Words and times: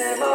Nu 0.00 0.29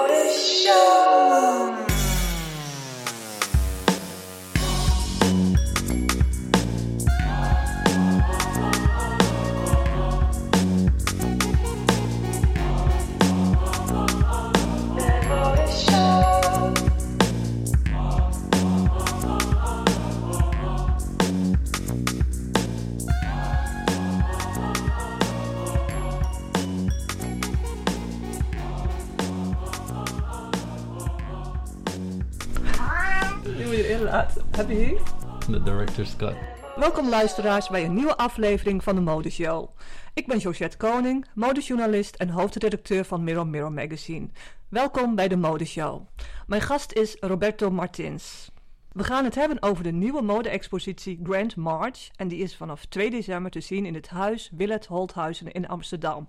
Welkom 36.75 37.09
luisteraars 37.09 37.69
bij 37.69 37.85
een 37.85 37.93
nieuwe 37.93 38.17
aflevering 38.17 38.83
van 38.83 38.95
de 38.95 39.01
Modeshow. 39.01 39.69
Ik 40.13 40.27
ben 40.27 40.37
Josette 40.37 40.77
Koning, 40.77 41.25
modejournalist 41.35 42.15
en 42.15 42.29
hoofdredacteur 42.29 43.05
van 43.05 43.23
Mirror 43.23 43.47
Mirror 43.47 43.71
Magazine. 43.71 44.29
Welkom 44.69 45.15
bij 45.15 45.27
de 45.27 45.35
Modeshow. 45.35 46.07
Mijn 46.47 46.61
gast 46.61 46.91
is 46.91 47.17
Roberto 47.19 47.71
Martins. 47.71 48.51
We 48.91 49.03
gaan 49.03 49.23
het 49.23 49.35
hebben 49.35 49.61
over 49.61 49.83
de 49.83 49.91
nieuwe 49.91 50.21
mode-expositie 50.21 51.19
Grand 51.23 51.55
March 51.55 52.09
en 52.15 52.27
die 52.27 52.39
is 52.39 52.55
vanaf 52.55 52.85
2 52.85 53.09
december 53.09 53.51
te 53.51 53.61
zien 53.61 53.85
in 53.85 53.93
het 53.93 54.07
huis 54.07 54.49
Willet 54.55 54.85
Holthuizen 54.85 55.51
in 55.51 55.67
Amsterdam. 55.67 56.27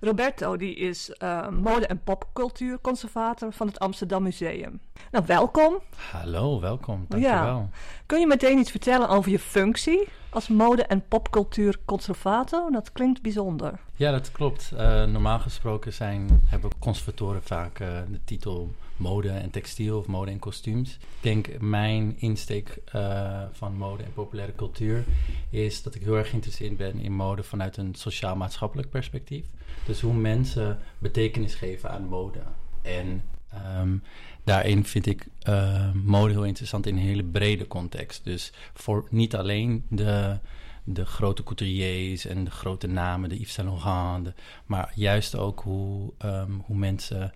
Roberto 0.00 0.56
die 0.56 0.74
is 0.74 1.10
eh, 1.10 1.48
mode- 1.48 1.86
en 1.86 2.00
popcultuurconservator 2.04 3.52
van 3.52 3.66
het 3.66 3.78
Amsterdam 3.78 4.22
Museum. 4.22 4.80
Nou, 5.10 5.24
welkom. 5.26 5.78
Hallo, 6.10 6.60
welkom. 6.60 7.04
Dankjewel. 7.08 7.68
Kun 8.06 8.20
je 8.20 8.26
meteen 8.26 8.58
iets 8.58 8.70
vertellen 8.70 9.08
over 9.08 9.30
je 9.30 9.38
functie 9.38 10.08
als 10.30 10.48
mode- 10.48 10.82
en 10.82 11.08
popcultuurconservator? 11.08 12.70
Dat 12.72 12.92
klinkt 12.92 13.22
bijzonder. 13.22 13.72
Ja, 13.94 14.10
dat 14.10 14.32
klopt. 14.32 14.72
Eh, 14.76 15.04
normaal 15.04 15.38
gesproken 15.38 15.92
zijn, 15.92 16.42
hebben 16.46 16.70
conservatoren 16.78 17.42
vaak 17.42 17.78
eh, 17.80 17.88
de 18.10 18.20
titel 18.24 18.72
mode 19.02 19.28
en 19.28 19.50
textiel 19.50 19.98
of 19.98 20.06
mode 20.06 20.30
en 20.30 20.38
kostuums. 20.38 20.92
Ik 20.92 20.98
denk 21.20 21.60
mijn 21.60 22.14
insteek 22.18 22.78
eh, 22.84 23.42
van 23.52 23.76
mode 23.76 24.02
en 24.02 24.12
populaire 24.12 24.54
cultuur 24.54 25.04
is 25.50 25.82
dat 25.82 25.94
ik 25.94 26.02
heel 26.02 26.16
erg 26.16 26.28
geïnteresseerd 26.28 26.76
ben 26.76 26.98
in 26.98 27.12
mode 27.12 27.42
vanuit 27.42 27.76
een 27.76 27.94
sociaal-maatschappelijk 27.94 28.90
perspectief. 28.90 29.46
Dus 29.86 30.00
hoe 30.00 30.14
mensen 30.14 30.78
betekenis 30.98 31.54
geven 31.54 31.90
aan 31.90 32.04
mode. 32.04 32.42
En 32.82 33.22
ehm, 33.48 33.96
daarin 34.44 34.84
vind 34.84 35.06
ik 35.06 35.26
eh, 35.40 35.92
mode 35.92 36.32
heel 36.32 36.44
interessant 36.44 36.86
in 36.86 36.96
een 36.96 37.02
hele 37.02 37.24
brede 37.24 37.66
context. 37.66 38.24
Dus 38.24 38.52
voor 38.74 39.06
niet 39.10 39.34
alleen 39.34 39.84
de, 39.88 40.38
de 40.84 41.06
grote 41.06 41.42
couturiers 41.42 42.26
en 42.26 42.44
de 42.44 42.50
grote 42.50 42.86
namen, 42.86 43.28
de 43.28 43.40
Yves 43.40 43.52
Saint 43.52 43.70
Laurent, 43.70 44.32
maar 44.66 44.92
juist 44.94 45.36
ook 45.36 45.60
hoe, 45.60 46.12
ehm, 46.18 46.52
hoe 46.64 46.76
mensen 46.76 47.32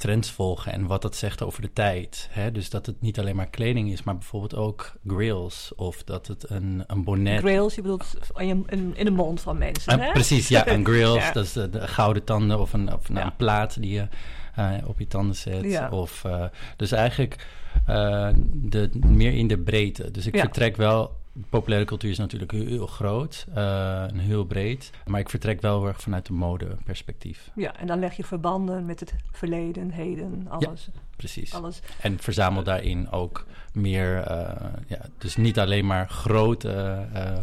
trends 0.00 0.30
volgen 0.30 0.72
en 0.72 0.86
wat 0.86 1.02
dat 1.02 1.16
zegt 1.16 1.42
over 1.42 1.62
de 1.62 1.72
tijd. 1.72 2.28
Hè? 2.30 2.52
Dus 2.52 2.70
dat 2.70 2.86
het 2.86 3.00
niet 3.00 3.18
alleen 3.18 3.36
maar 3.36 3.48
kleding 3.50 3.92
is, 3.92 4.02
maar 4.02 4.14
bijvoorbeeld 4.16 4.54
ook 4.54 4.92
grills 5.06 5.72
of 5.76 6.04
dat 6.04 6.26
het 6.26 6.50
een, 6.50 6.84
een 6.86 7.04
bonnet 7.04 7.38
Grills, 7.38 7.74
je 7.74 7.82
bedoelt 7.82 8.14
in, 8.36 8.66
in, 8.94 9.04
de 9.04 9.10
mond 9.10 9.40
van 9.40 9.58
mensen, 9.58 9.92
Ah, 9.92 10.00
hè? 10.06 10.12
precies, 10.12 10.48
ja, 10.48 10.68
een 10.68 10.84
grills, 10.90 11.24
Ja. 11.24 11.32
dat 11.32 11.44
is 11.44 11.52
de, 11.52 11.70
de 11.70 11.88
gouden 11.88 12.24
tanden 12.24 12.60
of 12.60 12.72
een, 12.72 12.92
of 12.92 13.08
een, 13.08 13.14
Ja. 13.14 13.24
een 13.24 13.36
plaat 13.36 13.80
die 13.80 13.92
je 13.92 14.08
eh, 14.54 14.72
op 14.86 14.98
je 14.98 15.06
tanden 15.06 15.36
zet. 15.36 15.64
Ja. 15.64 15.88
Of, 15.90 16.24
eh, 16.24 16.44
dus 16.76 16.92
eigenlijk 16.92 17.46
eh, 17.86 18.28
de, 18.44 18.90
meer 19.06 19.32
in 19.32 19.46
de 19.46 19.58
breedte. 19.58 20.10
Dus 20.10 20.26
ik 20.26 20.38
vertrek 20.38 20.76
wel, 20.76 21.18
populaire 21.50 21.86
cultuur 21.86 22.10
is 22.10 22.18
natuurlijk 22.18 22.52
heel, 22.52 22.86
groot 22.86 23.46
eh, 23.54 24.02
en 24.02 24.18
heel 24.18 24.44
breed, 24.44 24.90
maar 25.06 25.20
ik 25.20 25.28
vertrek 25.28 25.60
wel 25.60 25.78
heel 25.78 25.88
erg 25.88 26.00
vanuit 26.00 26.26
de 26.26 26.32
modeperspectief. 26.32 27.50
Ja, 27.54 27.76
en 27.76 27.86
dan 27.86 27.98
leg 27.98 28.16
je 28.16 28.24
verbanden 28.24 28.86
met 28.86 29.00
het 29.00 29.14
verleden, 29.32 29.90
heden, 29.90 30.46
alles. 30.48 30.88
Precies. 31.16 31.54
alles. 31.54 31.80
En 32.00 32.18
verzamel 32.18 32.62
daarin 32.62 33.10
ook 33.10 33.46
meer, 33.72 34.22
eh, 34.22 34.72
ja, 34.86 35.00
dus 35.18 35.36
niet 35.36 35.58
alleen 35.58 35.86
maar 35.86 36.08
grote 36.08 36.70
eh 37.12 37.38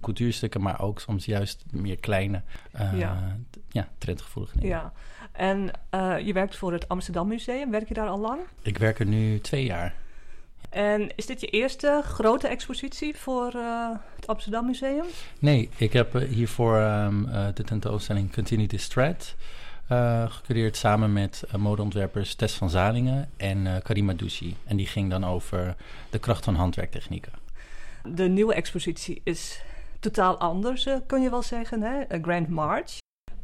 coutuurstukken, 0.00 0.62
maar 0.62 0.80
ook 0.80 1.00
soms 1.00 1.24
juist 1.24 1.64
meer 1.70 1.96
kleine, 1.96 2.42
Ja. 2.94 3.36
ja, 3.68 3.88
trendgevoelige 3.98 4.58
dingen. 4.58 4.76
Ja. 4.76 4.92
En 5.32 5.70
je 6.24 6.32
werkt 6.32 6.56
voor 6.56 6.72
het 6.72 6.88
Amsterdam 6.88 7.28
Museum. 7.28 7.70
Werk 7.70 7.88
je 7.88 7.94
daar 7.94 8.08
al 8.08 8.18
lang? 8.18 8.40
Ik 8.62 8.78
werk 8.78 8.98
er 8.98 9.06
nu 9.06 9.40
twee 9.40 9.64
jaar. 9.64 9.94
En 10.72 11.10
is 11.16 11.26
dit 11.26 11.40
je 11.40 11.46
eerste 11.46 12.00
grote 12.04 12.48
expositie 12.48 13.16
voor 13.16 13.52
eh, 13.54 13.88
het 14.16 14.26
Amsterdam 14.26 14.66
Museum? 14.66 15.04
Nee, 15.38 15.68
ik 15.76 15.92
heb 15.92 16.14
eh, 16.14 16.28
hiervoor 16.28 16.76
ehm, 16.76 17.28
eh, 17.28 17.46
de 17.54 17.64
tentoonstelling 17.64 18.32
Continue 18.32 18.66
Thread 18.66 19.34
eh 19.88 20.30
gecureerd 20.30 20.76
samen 20.76 21.12
met 21.12 21.44
modeontwerpers 21.56 22.34
Tess 22.34 22.56
van 22.56 22.70
Zalingen 22.70 23.30
en 23.36 23.82
Karima 23.82 24.12
Douchy. 24.12 24.54
En 24.64 24.76
die 24.76 24.86
ging 24.86 25.10
dan 25.10 25.24
over 25.24 25.76
de 26.10 26.18
kracht 26.18 26.44
van 26.44 26.54
handwerktechnieken. 26.54 27.32
De 28.08 28.28
nieuwe 28.28 28.54
expositie 28.54 29.20
is 29.24 29.62
totaal 30.00 30.38
anders, 30.38 30.88
kun 31.06 31.22
je 31.22 31.30
wel 31.30 31.42
zeggen, 31.42 31.82
hè? 31.82 32.14
A 32.14 32.18
Grand 32.22 32.48
March. 32.48 33.00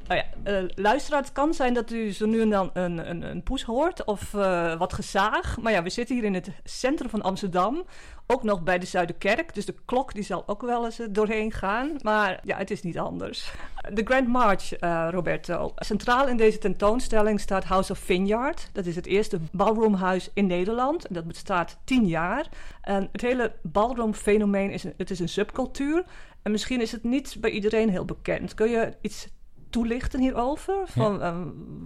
Nou 0.09 0.21
ja, 0.21 0.67
luisteraar, 0.75 1.21
het 1.21 1.33
kan 1.33 1.55
zijn 1.55 1.75
dat 1.75 1.91
u 1.91 2.13
zo 2.13 2.27
nu 2.27 2.41
en 2.41 2.51
dan 2.51 2.71
een, 2.73 3.11
een, 3.11 3.23
een 3.23 3.43
poes 3.43 3.63
hoort 3.63 4.05
of 4.05 4.35
eh, 4.35 4.79
wat 4.79 4.93
gezaag. 4.93 5.57
Maar 5.61 5.73
ja, 5.73 5.83
we 5.83 5.91
zitten 5.91 6.15
hier 6.15 6.25
in 6.25 6.35
het 6.35 6.51
centrum 6.65 7.11
van 7.11 7.23
Amsterdam. 7.23 7.85
Ook 8.27 8.43
nog 8.43 8.63
bij 8.63 8.79
de 8.79 8.87
Zuiderkerk. 8.87 9.55
Dus 9.55 9.67
de 9.67 9.75
klok 9.85 10.15
die 10.15 10.23
zal 10.23 10.43
ook 10.47 10.63
wel 10.63 10.85
eens 10.85 10.99
eh, 10.99 11.07
doorheen 11.11 11.53
gaan. 11.53 11.97
Maar 12.03 12.41
ja, 12.43 12.57
het 12.57 12.71
is 12.71 12.83
niet 12.83 12.99
anders. 12.99 13.53
De 13.93 14.05
Grand 14.05 14.29
March, 14.29 14.73
Roberto. 15.11 15.73
Centraal 15.77 16.29
in 16.29 16.37
deze 16.37 16.59
tentoonstelling 16.59 17.41
staat 17.41 17.65
House 17.65 17.93
of 17.93 17.99
Vineyard. 17.99 18.71
Dat 18.73 18.87
is 18.87 18.97
het 18.97 19.07
eerste 19.07 19.39
ballroomhuis 19.53 20.31
in 20.35 20.47
Nederland. 20.47 21.07
En 21.07 21.15
dat 21.15 21.27
bestaat 21.27 21.79
tien 21.85 22.07
jaar. 22.07 22.49
En 22.83 23.09
het 23.13 23.21
hele 23.21 23.53
ballroom-fenomeen 23.63 24.71
is 24.71 24.83
het 24.97 25.11
is 25.11 25.19
een 25.19 25.29
subcultuur. 25.29 26.05
En 26.43 26.51
misschien 26.51 26.81
is 26.81 26.93
het 26.93 27.05
niet 27.05 27.37
bij 27.41 27.51
iedereen 27.51 27.91
heel 27.91 28.05
bekend. 28.05 28.55
Kun 28.55 28.71
je 28.71 28.93
iets 29.01 29.29
toelichten 29.71 30.21
hierover? 30.21 30.75
Van, 30.87 31.23
eh, 31.23 31.37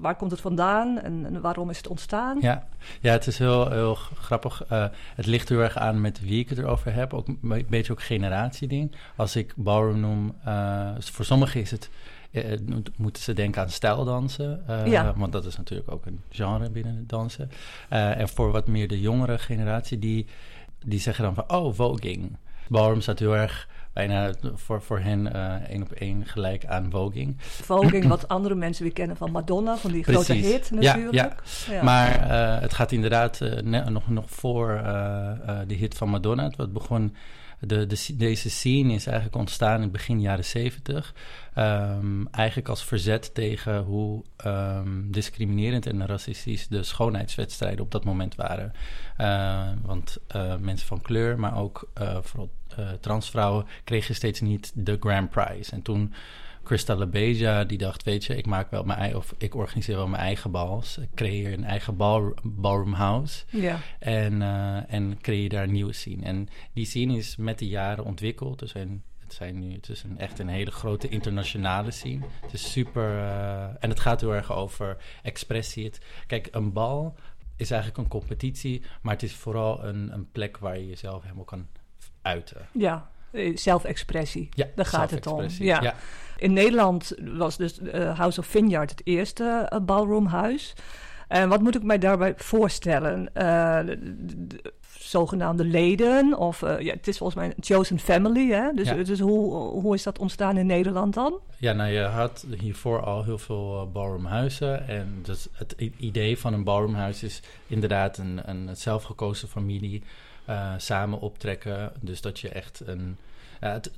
waar 0.01 0.17
komt 0.17 0.31
het 0.31 0.41
vandaan 0.41 0.99
en, 0.99 1.27
en 1.27 1.41
waarom 1.41 1.71
is 1.71 1.77
het 1.77 1.89
ontstaan? 1.89 2.39
Ja, 2.41 2.67
ja 3.01 3.13
het 3.13 3.27
is 3.27 3.39
heel, 3.39 3.71
heel 3.71 3.95
grappig. 3.95 4.65
Eh, 4.69 4.87
het 5.15 5.27
ligt 5.27 5.49
heel 5.49 5.61
erg 5.61 5.77
aan 5.77 6.01
met 6.01 6.21
wie 6.21 6.39
ik 6.39 6.49
het 6.49 6.59
erover 6.59 6.95
heb. 6.95 7.15
Ook 7.15 7.29
een 7.29 7.67
beetje 7.69 7.93
ook 7.93 8.03
generatieding. 8.03 8.95
Als 9.17 9.37
ik 9.37 9.53
ballroom 9.57 10.01
noem, 10.01 10.35
eh, 10.45 10.91
voor 10.99 11.25
sommigen 11.25 11.61
is 11.61 11.71
het... 11.71 11.91
moet- 12.67 12.99
moeten 12.99 13.23
ze 13.23 13.33
denken 13.33 13.63
aan 13.63 13.71
stijldansen. 13.71 14.63
Ja. 14.85 15.13
Want 15.17 15.33
dat 15.33 15.45
is 15.45 15.57
natuurlijk 15.57 15.91
ook 15.91 16.07
een 16.07 16.21
genre 16.31 16.71
binnen 16.71 16.97
het 16.97 17.09
dansen. 17.09 17.51
En 17.89 18.29
voor 18.29 18.51
wat 18.51 18.67
meer 18.67 18.89
de 18.89 19.01
jongere 19.01 19.39
generatie, 19.39 19.99
die, 19.99 20.27
die 20.85 21.01
zeggen 21.01 21.25
dan 21.25 21.35
van... 21.35 21.51
Oh, 21.51 21.75
voging. 21.75 22.37
Ballroom 22.69 23.01
staat 23.01 23.19
heel 23.19 23.37
erg 23.37 23.69
bijna 23.93 24.33
voor, 24.55 24.83
voor 24.83 24.99
hen 24.99 25.33
eh, 25.33 25.71
één 25.71 25.83
op 25.83 25.93
één 25.93 26.27
gelijk 26.27 26.67
aan 26.67 26.91
voging. 26.91 27.35
Voging, 27.39 28.07
wat 28.07 28.29
andere 28.37 28.55
mensen 28.55 28.83
weer 28.85 28.93
kennen 28.93 29.17
van 29.17 29.31
Madonna, 29.31 29.77
van 29.77 29.93
die 29.93 30.05
grote 30.05 30.33
hit 30.33 30.71
Ja, 30.81 30.95
natuurlijk. 30.95 31.35
Ja. 31.71 31.83
Maar 31.83 32.31
eh, 32.31 32.61
het 32.61 32.75
gaat 32.75 32.93
inderdaad 32.93 33.41
eh, 33.41 33.63
nog, 33.89 34.09
nog 34.09 34.31
voor 34.31 34.81
de 35.67 35.75
hit 35.75 35.95
van 35.95 36.09
Madonna. 36.09 36.51
Het 36.57 36.73
begon, 36.73 37.15
de, 37.67 37.87
de, 37.87 38.17
deze 38.17 38.51
scene 38.51 38.93
is 38.93 39.07
eigenlijk 39.07 39.37
ontstaan 39.37 39.83
in 39.83 39.91
begin 39.91 40.21
jaren 40.21 40.45
zeventig. 40.45 41.15
Ehm, 41.55 42.27
eigenlijk 42.27 42.69
als 42.69 42.85
verzet 42.85 43.35
tegen 43.35 43.83
hoe 43.83 44.23
ehm, 44.37 45.11
discriminerend 45.11 45.87
en 45.87 46.07
racistisch 46.07 46.69
de 46.69 46.83
schoonheidswedstrijden 46.83 47.85
op 47.85 47.91
dat 47.91 48.05
moment 48.05 48.35
waren. 48.35 48.73
Eh, 49.17 49.69
want 49.83 50.19
eh, 50.27 50.57
mensen 50.57 50.87
van 50.87 51.01
kleur, 51.01 51.39
maar 51.39 51.57
ook 51.57 51.89
eh, 51.95 52.17
vooral 52.21 52.51
eh, 52.77 52.89
transvrouwen, 53.01 53.67
kregen 53.85 54.15
steeds 54.15 54.41
niet 54.41 54.73
de 54.75 54.97
grand 55.01 55.31
prize. 55.31 55.73
En 55.73 55.83
toen 55.83 56.13
Christa 56.65 56.95
LaBeija, 56.95 57.65
die 57.65 57.79
dacht, 57.79 58.03
weet 58.03 58.25
je, 58.25 58.37
ik 58.37 58.47
maak 58.47 58.71
wel 58.71 58.85
mijn 58.85 58.99
eigen, 58.99 59.19
of 59.19 59.35
ik 59.39 59.55
organiseer 59.55 59.97
wel 59.97 60.09
mijn 60.09 60.23
eigen 60.23 60.51
bals. 60.51 60.99
Ik 60.99 61.09
creëer 61.15 61.53
een 61.53 61.65
eigen 61.65 61.97
bal, 61.97 62.35
ballroom 62.43 62.93
house. 62.93 63.45
ja. 63.51 63.79
En, 63.99 64.43
eh, 64.43 64.93
en 64.93 65.19
creëer 65.21 65.49
daar 65.49 65.63
een 65.63 65.73
nieuwe 65.73 65.93
scene. 65.93 66.25
En 66.25 66.49
die 66.73 66.87
scene 66.87 67.17
is 67.17 67.37
met 67.37 67.59
de 67.59 67.69
jaren 67.69 68.05
ontwikkeld. 68.05 68.61
Er 68.61 68.69
zijn, 68.69 69.03
het, 69.19 69.33
zijn 69.33 69.59
nu, 69.59 69.73
het 69.73 69.89
is 69.89 70.03
een, 70.03 70.19
echt 70.19 70.39
een 70.39 70.49
hele 70.49 70.71
grote 70.71 71.09
internationale 71.09 71.91
scene. 71.91 72.25
Het 72.41 72.53
is 72.53 72.73
super... 72.73 73.19
eh, 73.19 73.63
en 73.81 73.89
het 73.89 74.01
gaat 74.01 74.21
heel 74.21 74.35
erg 74.35 74.53
over 74.53 74.97
expressie. 75.23 75.85
Het, 75.85 76.01
kijk, 76.27 76.49
een 76.51 76.73
bal 76.73 77.15
is 77.57 77.71
eigenlijk 77.71 78.03
een 78.03 78.09
competitie... 78.21 78.83
maar 79.03 79.13
het 79.13 79.23
is 79.23 79.35
vooral 79.35 79.85
een, 79.85 80.13
een 80.13 80.31
plek 80.31 80.59
waar 80.59 80.79
je 80.79 80.87
jezelf 80.87 81.23
helemaal 81.23 81.45
kan 81.45 81.67
uiten. 82.23 82.69
ja. 82.73 83.11
Eh, 83.33 83.57
Zelfexpressie, 83.57 84.49
Ja, 84.51 84.67
daar 84.75 84.87
gaat 84.87 85.11
het 85.11 85.27
om. 85.27 85.45
Ja. 85.49 85.83
ja. 85.83 85.95
In 86.37 86.53
Nederland 86.53 87.13
was 87.35 87.57
dus 87.57 87.81
eh, 87.81 88.19
House 88.19 88.41
of 88.41 88.47
Vineyard 88.47 88.91
het 88.91 89.01
eerste 89.05 89.69
uh, 89.73 89.79
ballroomhuis. 89.81 90.73
En 91.29 91.49
wat 91.49 91.61
moet 91.61 91.75
ik 91.75 91.83
mij 91.83 91.99
daarbij 91.99 92.35
voorstellen? 92.37 93.21
Uh, 93.21 93.79
de, 93.87 93.99
de, 94.47 94.73
zogenaamde 94.99 95.65
leden, 95.65 96.39
of 96.39 96.61
ja, 96.61 96.93
het 96.93 97.09
is 97.09 97.19
volgens 97.19 97.39
mij 97.39 97.47
een 97.47 97.65
chosen 97.65 97.99
family, 97.99 98.51
hè? 98.51 98.73
Dus, 98.75 99.07
dus 99.07 99.21
hoe, 99.21 99.55
hoe 99.55 99.95
is 99.95 100.03
dat 100.03 100.19
ontstaan 100.19 100.57
in 100.57 100.67
Nederland 100.67 101.15
dan? 101.15 101.39
Ja, 101.59 101.73
nou 101.73 101.91
je 101.91 102.01
had 102.01 102.47
hiervoor 102.59 103.03
al 103.03 103.25
heel 103.25 103.39
veel 103.39 103.91
ballroomhuizen. 103.93 104.89
En 104.89 105.19
dus 105.23 105.49
het 105.53 105.75
idee 105.97 106.39
van 106.39 106.53
een 106.53 106.65
ballroomhuis 106.65 107.23
is 107.23 107.43
inderdaad 107.67 108.19
een, 108.19 108.41
een 108.45 108.77
zelfgekozen 108.77 109.49
familie 109.49 110.03
uh, 110.49 110.73
samen 110.77 111.21
optrekken. 111.21 111.93
Dus 112.01 112.21
dat 112.21 112.41
je 112.41 112.49
echt 112.49 112.83
een. 112.87 113.17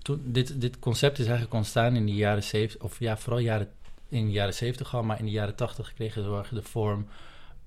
Toen, 0.03 0.23
dit, 0.25 0.61
dit 0.61 0.79
concept 0.79 1.19
is 1.19 1.25
eigenlijk 1.25 1.55
ontstaan 1.55 1.97
in 1.97 2.07
de 2.07 2.15
jaren 2.15 2.43
70, 2.43 2.83
of 2.83 2.99
ja, 2.99 3.17
vooral 3.17 3.41
jaren, 3.41 3.69
in 4.09 4.27
de 4.27 4.33
jaren 4.33 4.55
70 4.55 4.95
al, 4.95 5.03
maar 5.03 5.19
in 5.19 5.25
de 5.25 5.31
jaren 5.31 5.55
80 5.55 5.93
kregen 5.95 6.37
erg 6.37 6.49
de 6.49 6.63
vorm. 6.63 7.07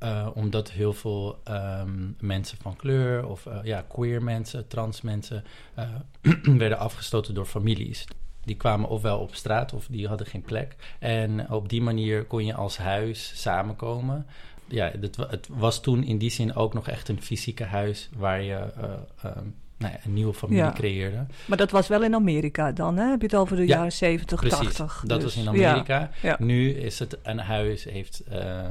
Uh, 0.04 0.28
omdat 0.34 0.72
heel 0.72 0.94
veel 0.94 1.42
um, 1.50 2.16
mensen 2.20 2.58
van 2.62 2.76
kleur 2.76 3.28
of 3.28 3.46
uh, 3.46 3.60
ja, 3.64 3.86
queer 3.88 4.24
mensen, 4.24 4.68
trans 4.68 5.02
mensen 5.02 5.44
werden 6.64 6.78
afgestoten 6.78 7.34
door 7.34 7.46
families. 7.46 8.06
Die 8.44 8.56
kwamen 8.56 8.90
ofwel 8.90 9.20
op 9.20 9.36
straat 9.36 9.74
of 9.74 9.88
die 9.90 10.08
hadden 10.08 10.28
geen 10.28 10.42
plek. 10.42 10.76
En 11.00 11.52
op 11.52 11.70
die 11.70 11.82
manier 11.82 12.26
kon 12.26 12.46
je 12.46 12.54
als 12.54 12.78
huis 12.78 13.42
samenkomen 13.42 14.26
ja, 14.68 14.92
het, 15.02 15.16
het, 15.16 15.48
was 15.52 15.82
toen 15.82 16.04
in 16.04 16.18
die 16.18 16.30
zin 16.30 16.56
ook 16.56 16.74
nog 16.74 16.88
echt 16.88 17.10
een 17.10 17.22
fysieke 17.22 17.64
huis 17.64 18.10
waar 18.16 18.42
je 18.42 18.60
uh, 18.78 18.84
uh, 19.26 19.32
nou 19.78 19.94
ja, 19.94 20.00
een 20.04 20.14
nieuwe 20.14 20.34
familie 20.34 20.64
ja. 20.64 20.72
creëerde. 20.72 21.26
Maar 21.46 21.58
dat 21.58 21.72
was 21.72 21.88
wel 21.88 22.04
in 22.04 22.16
Amerika 22.16 22.72
dan, 22.72 22.98
hè? 22.98 23.10
Heb 23.10 23.22
je 23.22 23.28
het 23.28 23.36
over 23.36 23.56
de 23.56 23.68
ja, 23.68 23.76
jaren 23.76 23.92
70, 23.92 24.40
precies. 24.40 24.60
80? 24.60 25.04
Dat 25.06 25.22
dus. 25.22 25.36
was 25.36 25.44
in 25.44 25.50
Amerika. 25.50 26.10
Nu 26.40 26.72
is 26.72 27.00
het 27.00 27.18
een 27.24 27.40
huis, 27.40 27.84
heeft, 27.84 28.24
uh, 28.32 28.64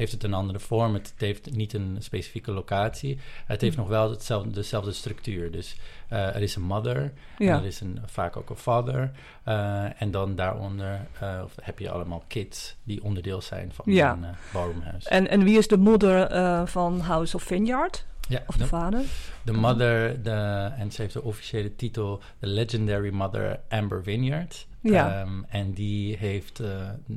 heeft 0.00 0.12
het 0.12 0.24
een 0.24 0.34
andere 0.34 0.58
vorm. 0.58 0.94
Het 0.94 1.14
heeft 1.16 1.50
niet 1.50 1.72
een 1.72 1.96
specifieke 1.98 2.52
locatie. 2.52 3.18
Het 3.46 3.60
heeft 3.60 3.74
hm. 3.74 3.80
nog 3.80 3.88
wel 3.88 4.10
hetzelfde, 4.10 4.50
dezelfde 4.50 4.92
structuur. 4.92 5.50
Dus 5.50 5.76
uh, 6.12 6.34
er 6.34 6.42
is 6.42 6.56
een 6.56 6.62
mother, 6.62 7.12
en 7.38 7.48
er 7.48 7.64
is 7.64 7.80
een, 7.80 7.98
vaak 8.06 8.36
ook 8.36 8.50
een 8.50 8.56
father. 8.56 9.10
Uh, 9.48 10.02
en 10.02 10.10
dan 10.10 10.34
daaronder 10.34 11.06
uh, 11.22 11.42
heb 11.62 11.78
je 11.78 11.90
allemaal 11.90 12.24
kids 12.26 12.76
die 12.82 13.02
onderdeel 13.02 13.40
zijn 13.40 13.72
van 13.72 13.84
ja. 13.92 14.12
een 14.12 14.26
ballroomhuis. 14.52 15.06
En, 15.06 15.28
en 15.28 15.44
wie 15.44 15.58
is 15.58 15.68
de 15.68 15.78
moeder 15.78 16.68
van 16.68 17.00
House 17.00 17.36
of 17.36 17.42
Vineyard? 17.42 18.06
Ja, 18.28 18.42
of 18.46 18.54
de, 18.54 18.62
de 18.62 18.68
vader? 18.68 19.02
De 19.44 19.52
mother, 19.52 20.22
de, 20.22 20.70
en 20.76 20.92
ze 20.92 21.02
heeft 21.02 21.14
de 21.14 21.22
officiële 21.22 21.76
titel 21.76 22.20
The 22.38 22.46
Legendary 22.46 23.12
Mother 23.12 23.60
Amber 23.68 24.02
Vineyard. 24.02 24.66
Ja. 24.80 25.20
Um, 25.20 25.46
en 25.48 25.72
die 25.72 26.16
heeft 26.16 26.60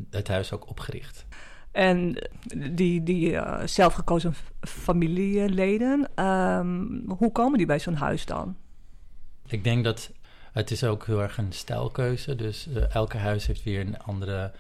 het 0.10 0.28
huis 0.28 0.52
ook 0.52 0.70
opgericht. 0.70 1.26
En 1.74 2.16
die, 2.72 3.04
die 3.04 3.32
uh, 3.32 3.62
zelfgekozen 3.66 4.34
familieleden, 4.62 6.26
um, 6.26 7.04
hoe 7.08 7.32
komen 7.32 7.58
die 7.58 7.68
bij 7.68 7.80
zo'n 7.80 7.96
huis 7.96 8.26
dan? 8.26 8.56
Ik 9.48 9.64
denk 9.64 9.84
dat 9.84 10.12
het 10.52 10.72
is 10.72 10.84
ook 10.84 11.06
heel 11.06 11.22
erg 11.22 11.38
een 11.38 11.52
stijlkeuze. 11.52 12.36
Dus 12.36 12.68
uh, 12.68 12.96
elke 12.96 13.18
huis 13.18 13.48
heeft 13.48 13.64
weer 13.64 13.80
een 13.80 14.00
andere 14.00 14.52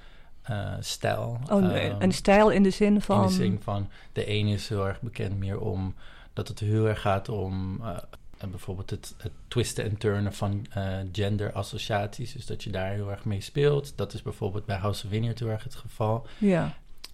uh, 0.50 0.74
stijl. 0.80 1.40
Oh, 1.52 1.62
nee. 1.62 1.90
um, 1.90 2.02
een 2.02 2.12
stijl 2.12 2.50
in 2.50 2.64
de 2.64 2.70
zin 2.70 3.02
van... 3.02 3.22
In 3.22 3.28
de 3.28 3.34
zin 3.34 3.60
van, 3.62 3.90
de 4.14 4.26
ene 4.26 4.52
is 4.52 4.70
heel 4.70 4.88
erg 4.88 5.02
bekend 5.02 5.40
meer 5.40 5.60
om... 5.60 5.96
dat 6.34 6.48
het 6.48 6.60
heel 6.60 6.88
erg 6.88 7.02
gaat 7.02 7.30
om... 7.30 7.82
Bijvoorbeeld 8.50 8.90
het, 8.90 9.16
het, 9.18 9.32
twisten 9.48 9.84
en 9.84 9.98
turnen 9.98 10.34
van 10.34 10.66
uh, 10.78 10.98
genderassociaties. 11.12 12.34
Dus 12.34 12.46
dat 12.46 12.64
je 12.64 12.70
daar 12.70 12.92
heel 12.92 13.12
erg 13.12 13.26
mee 13.26 13.42
speelt. 13.42 13.98
Dat 13.98 14.14
is 14.14 14.22
bijvoorbeeld 14.22 14.66
bij 14.66 14.78
House 14.78 15.04
of 15.06 15.10
Vineyard 15.12 15.40
heel 15.40 15.50
erg 15.50 15.64
het 15.64 15.76
geval. 15.76 16.28
Ja. 16.38 16.74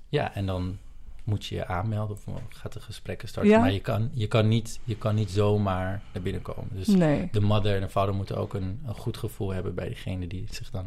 Ja, 0.10 0.36
en 0.36 0.46
dan 0.46 0.78
moet 1.24 1.46
je 1.46 1.56
je 1.56 1.68
aanmelden 1.68 2.16
of 2.16 2.24
gaat 2.50 2.74
de 2.74 2.80
gesprekken 2.80 3.28
starten. 3.28 3.52
Ja. 3.52 3.60
Maar 3.60 3.72
je 3.72 3.80
kan, 3.80 4.10
je, 4.14 4.28
kan 4.28 4.48
niet, 4.48 4.80
je 4.84 4.98
kan 4.98 5.16
niet 5.16 5.32
zomaar 5.32 6.02
naar 6.14 6.24
binnen 6.24 6.42
komen. 6.42 6.70
Dus 6.76 6.88
nee. 6.88 7.30
de 7.32 7.42
mother 7.42 7.76
en 7.76 7.82
de 7.82 7.90
vader 7.90 8.16
moeten 8.16 8.38
ook 8.38 8.54
een, 8.54 8.80
een, 8.86 8.96
goed 8.96 9.18
gevoel 9.18 9.54
hebben 9.54 9.76
bij 9.76 9.88
diegene 9.88 10.28
die 10.28 10.46
zich 10.50 10.70
dan 10.70 10.86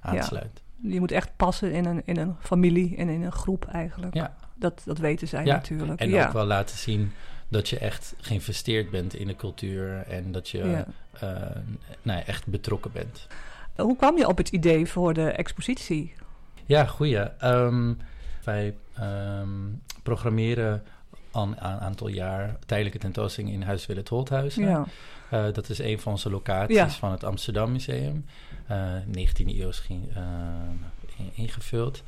aansluit. 0.00 0.62
Ja. 0.76 0.90
Je 0.92 1.00
moet 1.00 1.12
echt 1.12 1.30
passen 1.36 1.72
in 1.72 1.84
een, 1.84 2.02
in 2.04 2.16
een 2.16 2.36
familie 2.40 2.96
en 2.96 3.08
in 3.08 3.22
een 3.22 3.32
groep 3.32 3.64
eigenlijk. 3.64 4.14
Ja. 4.14 4.36
Dat, 4.54 4.82
dat 4.84 4.98
weten 4.98 5.28
zij 5.28 5.44
natuurlijk. 5.44 6.00
En 6.00 6.26
ook 6.26 6.32
wel 6.32 6.46
laten 6.46 6.76
zien 6.76 7.12
dat 7.48 7.68
je 7.68 7.78
echt 7.78 8.14
geïnvesteerd 8.20 8.90
bent 8.90 9.14
in 9.14 9.26
de 9.26 9.36
cultuur 9.36 10.04
en 10.06 10.32
dat 10.32 10.48
je 10.48 10.58
ja. 10.58 10.86
uh, 11.22 11.56
nou, 12.02 12.22
echt 12.26 12.46
betrokken 12.46 12.92
bent. 12.92 13.26
Hoe 13.76 13.96
kwam 13.96 14.16
je 14.16 14.28
op 14.28 14.36
het 14.36 14.48
idee 14.48 14.86
voor 14.86 15.14
de 15.14 15.30
expositie? 15.30 16.14
Ja, 16.66 16.84
goeie. 16.84 17.44
Um, 17.44 17.98
wij 18.44 18.76
um, 19.00 19.82
programmeren 20.02 20.82
al 21.30 21.42
een 21.42 21.60
aantal 21.60 22.08
jaar 22.08 22.56
tijdelijke 22.66 22.98
tentoonstellingen 22.98 23.60
in 23.60 23.66
Huis 23.66 23.86
Willet 23.86 24.08
Holthuizen. 24.08 24.64
Ja. 24.64 24.86
Uh, 25.32 25.52
dat 25.52 25.68
is 25.68 25.78
een 25.78 26.00
van 26.00 26.12
onze 26.12 26.30
locaties 26.30 26.76
ja. 26.76 26.88
van 26.88 27.10
het 27.10 27.24
Amsterdam 27.24 27.72
Museum. 27.72 28.24
Uh, 28.70 28.92
19e 29.06 29.46
eeuw 29.46 29.70
ging, 29.72 30.16
uh, 30.16 30.22
ingevuld. 31.32 32.02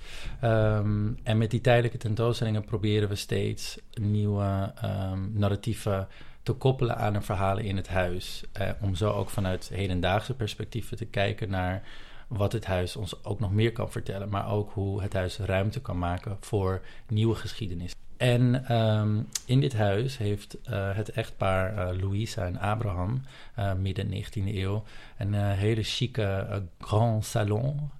Um, 0.45 1.19
en 1.23 1.39
met 1.39 1.51
die 1.51 1.61
tijdelijke 1.61 1.99
tentoonstellingen 1.99 2.65
proberen 2.65 3.09
we 3.09 3.15
steeds 3.15 3.79
nieuwe 3.93 4.73
um, 4.85 5.33
narratieven 5.35 6.09
te 6.43 6.53
koppelen 6.53 6.97
aan 6.97 7.15
een 7.15 7.23
verhalen 7.23 7.65
in 7.65 7.77
het 7.77 7.89
huis. 7.89 8.45
Om 8.81 8.95
zo 8.95 9.13
ook 9.13 9.31
vanuit 9.31 9.71
hedendaagse 9.73 10.35
perspectieven 10.35 10.97
te 10.97 11.05
kijken 11.05 11.51
naar 11.51 11.83
wat 12.31 12.53
het 12.53 12.65
huis 12.65 12.97
ons 12.97 13.25
ook 13.25 13.41
nog 13.41 13.53
meer 13.53 13.73
kan 13.73 13.91
vertellen, 13.91 14.29
maar 14.29 14.51
ook 14.51 14.71
hoe 14.73 15.03
het 15.03 15.13
huis 15.13 15.39
ruimte 15.39 15.81
kan 15.81 15.99
maken 15.99 16.37
voor 16.41 16.81
nieuwe 17.09 17.35
geschiedenis. 17.35 17.95
En 18.17 18.73
um, 18.77 19.29
in 19.47 19.61
dit 19.61 19.73
huis 19.73 20.19
heeft 20.19 20.57
uh, 20.71 20.95
het 20.97 21.11
echtpaar 21.11 21.75
uh, 21.75 22.01
Louisa 22.01 22.45
en 22.45 22.59
Abraham, 22.59 23.23
uh, 23.59 23.73
midden 23.73 24.25
19e 24.25 24.45
eeuw, 24.45 24.85
een 25.19 25.35
hele 25.35 25.83
chique 25.83 26.63
grand 26.81 27.25
salon 27.25 27.91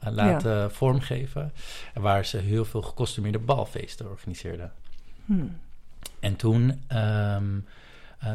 laten 0.00 0.56
ja. 0.56 0.68
vormgeven, 0.68 1.52
waar 1.94 2.24
ze 2.24 2.36
heel 2.36 2.64
veel 2.64 2.82
gekostumeerde 2.82 3.38
balfeesten 3.38 4.08
organiseerden. 4.08 4.72
Hmm. 5.24 5.56
En 6.20 6.36
toen 6.36 6.82
um, 6.92 7.66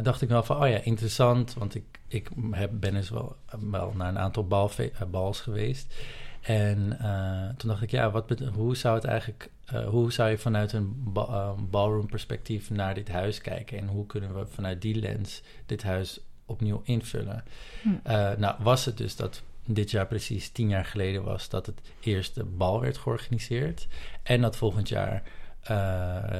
dacht 0.04 0.22
ik 0.22 0.30
wel 0.30 0.44
van, 0.44 0.62
oh 0.62 0.70
ja, 0.70 0.77
interessant, 0.77 1.54
want 1.54 1.75
ik 1.75 1.96
ik 2.08 2.30
heb, 2.51 2.72
ben 2.74 2.94
dus 2.94 3.10
wel, 3.10 3.36
wel 3.60 3.94
naar 3.96 4.10
een 4.10 4.20
aantal 4.20 4.48
bals 5.10 5.42
geweest. 5.42 5.94
En 6.42 6.98
uh, 7.01 7.50
toen 7.58 7.70
dacht 7.70 7.82
ik, 7.82 7.92
ja, 7.92 8.12
wat, 8.12 8.39
hoe 8.54 8.75
zou 8.75 8.96
het 8.96 9.04
eigenlijk, 9.04 9.50
uh, 9.74 9.88
hoe 9.88 10.12
zou 10.12 10.30
je 10.30 10.38
vanuit 10.38 10.74
een 10.74 10.94
ba 11.13 11.56
ballroom 11.70 12.06
perspectief 12.08 12.70
naar 12.70 12.94
dit 12.94 13.10
huis 13.10 13.42
kijken? 13.42 13.77
En 13.77 13.88
hoe 13.88 14.06
kunnen 14.06 14.39
we 14.39 14.46
vanuit 14.48 14.82
die 14.82 14.96
lens 14.96 15.42
dit 15.65 15.84
huis 15.84 16.20
opnieuw 16.46 16.82
invullen? 16.84 17.44
Hm. 17.82 17.89
nou, 18.39 18.56
was 18.60 18.86
het 18.86 18.98
dus 18.98 19.15
dat 19.15 19.42
dit 19.65 19.92
jaar 19.92 20.08
precies 20.08 20.50
tien 20.50 20.70
jaar 20.70 20.86
geleden 20.86 21.24
was 21.24 21.50
dat 21.50 21.65
het 21.65 21.82
eerste 22.00 22.44
bal 22.44 22.82
werd 22.82 22.98
georganiseerd. 22.98 23.88
En 24.24 24.42
dat 24.42 24.56
volgend 24.56 24.89
jaar 24.89 25.24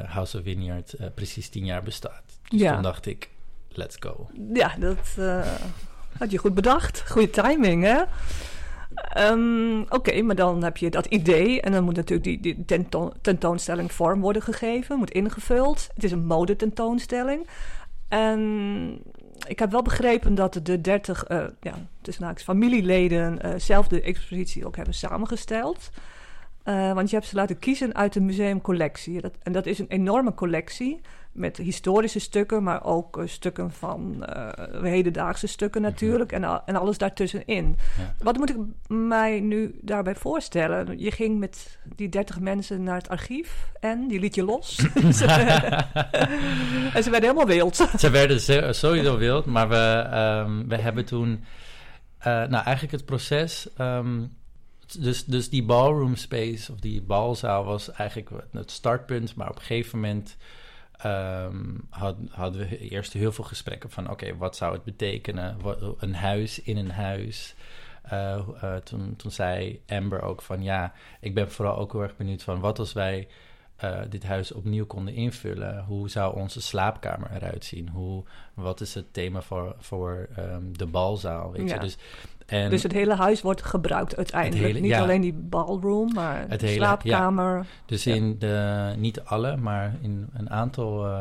House 0.06 0.38
of 0.38 0.44
Vineyard 0.44 0.96
precies 1.14 1.50
tien 1.50 1.66
jaar 1.66 1.84
bestaat. 1.84 2.40
Dus 2.50 2.60
ja. 2.60 2.74
toen 2.74 2.84
dacht 2.84 3.06
ik, 3.06 3.30
let's 3.77 3.96
go. 4.00 4.29
Ja, 4.53 4.75
dat 4.79 5.15
uh, 5.20 5.48
had 6.17 6.32
je 6.32 6.38
goed 6.38 6.53
bedacht. 6.53 7.03
Goede 7.12 7.29
timing, 7.29 7.84
hè? 7.84 8.01
Um, 9.17 9.86
Oké, 9.89 10.22
maar 10.22 10.36
dan 10.36 10.63
heb 10.63 10.77
je 10.77 10.89
dat 10.89 11.05
idee 11.05 11.62
en 11.62 11.72
dan 11.72 11.84
moet 11.84 11.96
natuurlijk 11.96 12.27
die, 12.27 12.39
die 12.39 12.65
tentoon, 12.65 13.13
tentoonstelling 13.22 13.91
vorm 13.91 14.22
worden 14.22 14.41
gegeven, 14.41 14.98
moet 14.98 15.12
ingevuld. 15.12 15.89
Het 15.94 16.03
is 16.03 16.12
een 16.12 16.25
modetentoonstelling. 16.25 17.48
En 18.08 19.01
ik 19.48 19.60
heb 19.60 19.72
wel 19.72 19.82
begrepen 19.82 20.36
dat 20.36 20.60
de 20.63 20.82
30 20.82 21.29
uh, 21.29 21.44
ja, 21.62 21.74
tussen 22.01 22.24
haakjes 22.24 22.44
familieleden 22.44 23.39
uh, 23.46 23.53
zelf 23.58 23.88
de 23.88 24.01
expositie 24.01 24.65
ook 24.65 24.75
hebben 24.75 24.94
samengesteld. 24.94 25.89
Want 26.63 27.10
je 27.10 27.15
hebt 27.15 27.27
ze 27.27 27.36
laten 27.36 27.60
kiezen 27.60 27.96
uit 27.96 28.13
de 28.13 28.22
museumcollectie. 28.22 29.22
Dat, 29.22 29.34
en 29.44 29.51
dat 29.51 29.65
is 29.65 29.79
een 29.79 29.88
enorme 29.88 30.34
collectie 30.34 31.01
met 31.36 31.58
historische 31.58 32.20
stukken, 32.20 32.63
maar 32.63 32.84
ook 32.84 33.18
uh, 33.18 33.27
stukken 33.27 33.72
van 33.72 34.25
uh, 34.36 34.50
hedendaagse 34.84 35.48
stukken 35.48 35.82
mhm. 35.82 35.92
natuurlijk 35.92 36.32
en, 36.32 36.62
en 36.65 36.75
alles 36.75 36.98
daartussenin. 36.98 37.77
Ja. 37.98 38.15
Wat 38.24 38.38
moet 38.38 38.50
ik 38.50 38.58
mij 38.88 39.39
nu 39.39 39.80
daarbij 39.82 40.15
voorstellen? 40.15 41.00
Je 41.00 41.12
ging 41.12 41.39
met 41.39 41.80
die 41.96 42.10
30 42.10 42.39
mensen 42.39 42.84
naar 42.84 42.98
het 42.98 43.10
archief 43.10 43.72
en 43.80 44.08
die 44.08 44.20
liet 44.20 44.36
je 44.36 44.44
los. 44.44 44.77
en 44.94 45.13
ze 47.04 47.10
werden 47.10 47.30
helemaal 47.30 47.46
wild. 47.46 47.75
ze 47.98 48.10
werden 48.10 48.75
sowieso 48.75 49.18
wild, 49.18 49.46
maar 49.46 49.70
we, 49.70 50.10
um, 50.46 50.68
we 50.68 50.75
hebben 50.75 51.06
toen, 51.06 51.44
uh, 52.20 52.25
nou 52.25 52.63
eigenlijk 52.63 52.92
het 52.92 53.06
proces... 53.06 53.68
Um, 53.77 54.32
dus, 55.00 55.25
dus 55.25 55.50
die 55.50 55.63
ballroom 55.63 56.15
space 56.15 56.72
of 56.72 56.80
die 56.80 57.01
balzaal 57.01 57.63
was 57.63 57.92
eigenlijk 57.92 58.30
het 58.51 58.72
startpunt, 58.72 59.36
maar 59.36 59.50
op 59.50 59.56
een 59.56 59.62
gegeven 59.62 60.00
moment 60.00 60.38
um, 61.06 61.88
had, 61.90 62.16
hadden 62.30 62.70
we 62.70 62.78
eerst 62.78 63.14
heel 63.14 63.32
veel 63.32 63.44
gesprekken 63.44 63.90
van... 63.90 64.10
oké, 64.10 64.38
wat 64.38 64.56
zou 64.56 64.74
het 64.74 64.84
betekenen? 64.84 65.62
Wat, 65.62 65.96
een 66.00 66.16
huis 66.16 66.62
in 66.62 66.78
een 66.78 66.92
huis. 66.92 67.56
Uh, 68.14 68.48
uh, 68.64 68.75
toen, 68.75 69.16
toen 69.16 69.32
zei 69.32 69.82
Amber 69.88 70.22
ook 70.22 70.42
van... 70.42 70.64
ja, 70.64 70.94
ik 71.20 71.34
ben 71.34 71.52
vooral 71.52 71.78
ook 71.78 71.92
heel 71.92 72.02
erg 72.02 72.16
benieuwd 72.16 72.44
van... 72.44 72.60
wat 72.60 72.80
als 72.80 72.94
wij 72.94 73.28
eh, 73.75 74.00
dit 74.10 74.24
huis 74.24 74.52
opnieuw 74.52 74.86
konden 74.86 75.14
invullen. 75.14 75.84
Hoe 75.84 76.10
zou 76.10 76.36
onze 76.36 76.62
slaapkamer 76.62 77.32
eruit 77.32 77.66
zien? 77.66 77.90
Hoe, 77.90 78.24
wat 78.54 78.82
is 78.82 78.94
het 78.94 79.14
thema 79.14 79.42
voor, 79.42 79.75
voor 79.80 80.28
ehm, 80.36 80.72
de 80.72 80.86
balzaal? 80.86 81.52
Weet 81.52 81.70
Ja. 81.70 81.74
je? 81.74 81.80
Dus, 81.80 81.98
en 82.46 82.70
Dus 82.70 82.84
het 82.84 82.92
hele 82.92 83.16
huis 83.16 83.42
wordt 83.42 83.62
gebruikt 83.64 84.16
uiteindelijk. 84.18 84.66
hele- 84.68 84.80
Niet 84.80 84.90
ja. 84.90 85.02
alleen 85.02 85.22
die 85.22 85.34
ballroom, 85.34 86.14
maar 86.14 86.46
Het 86.50 86.60
de 86.60 86.66
hele- 86.66 86.78
slaapkamer. 86.78 87.66
Dus 87.86 88.04
Ja. 88.04 88.14
in 88.16 88.40
de, 88.40 88.94
niet 88.98 89.22
alle, 89.22 89.56
maar 89.58 89.96
in 90.02 90.30
een 90.34 90.50
aantal 90.50 91.06
eh, 91.08 91.20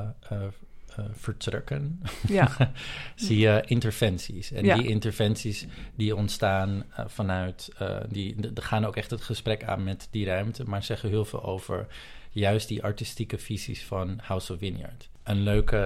vertrekken 1.12 2.00
Ja, 2.28 2.48
zie 3.14 3.38
je 3.38 3.62
interventies. 3.66 4.52
En 4.52 4.62
die 4.62 4.88
interventies 4.88 5.66
die 5.94 6.16
ontstaan 6.16 6.84
vanuit, 7.06 7.72
die 8.08 8.34
de- 8.40 8.52
de 8.52 8.60
gaan 8.62 8.84
ook 8.84 8.96
echt 8.96 9.10
het 9.10 9.22
gesprek 9.22 9.64
aan 9.64 9.84
met 9.84 10.08
die 10.10 10.26
ruimte, 10.26 10.64
maar 10.64 10.82
zeggen 10.82 11.08
heel 11.08 11.24
veel 11.24 11.44
over 11.44 11.86
juist 12.30 12.68
die 12.68 12.82
artistieke 12.82 13.38
visies 13.38 13.84
van 13.84 14.18
House 14.22 14.52
of 14.52 14.58
Vineyard. 14.58 15.08
Een 15.22 15.42
leuke, 15.42 15.76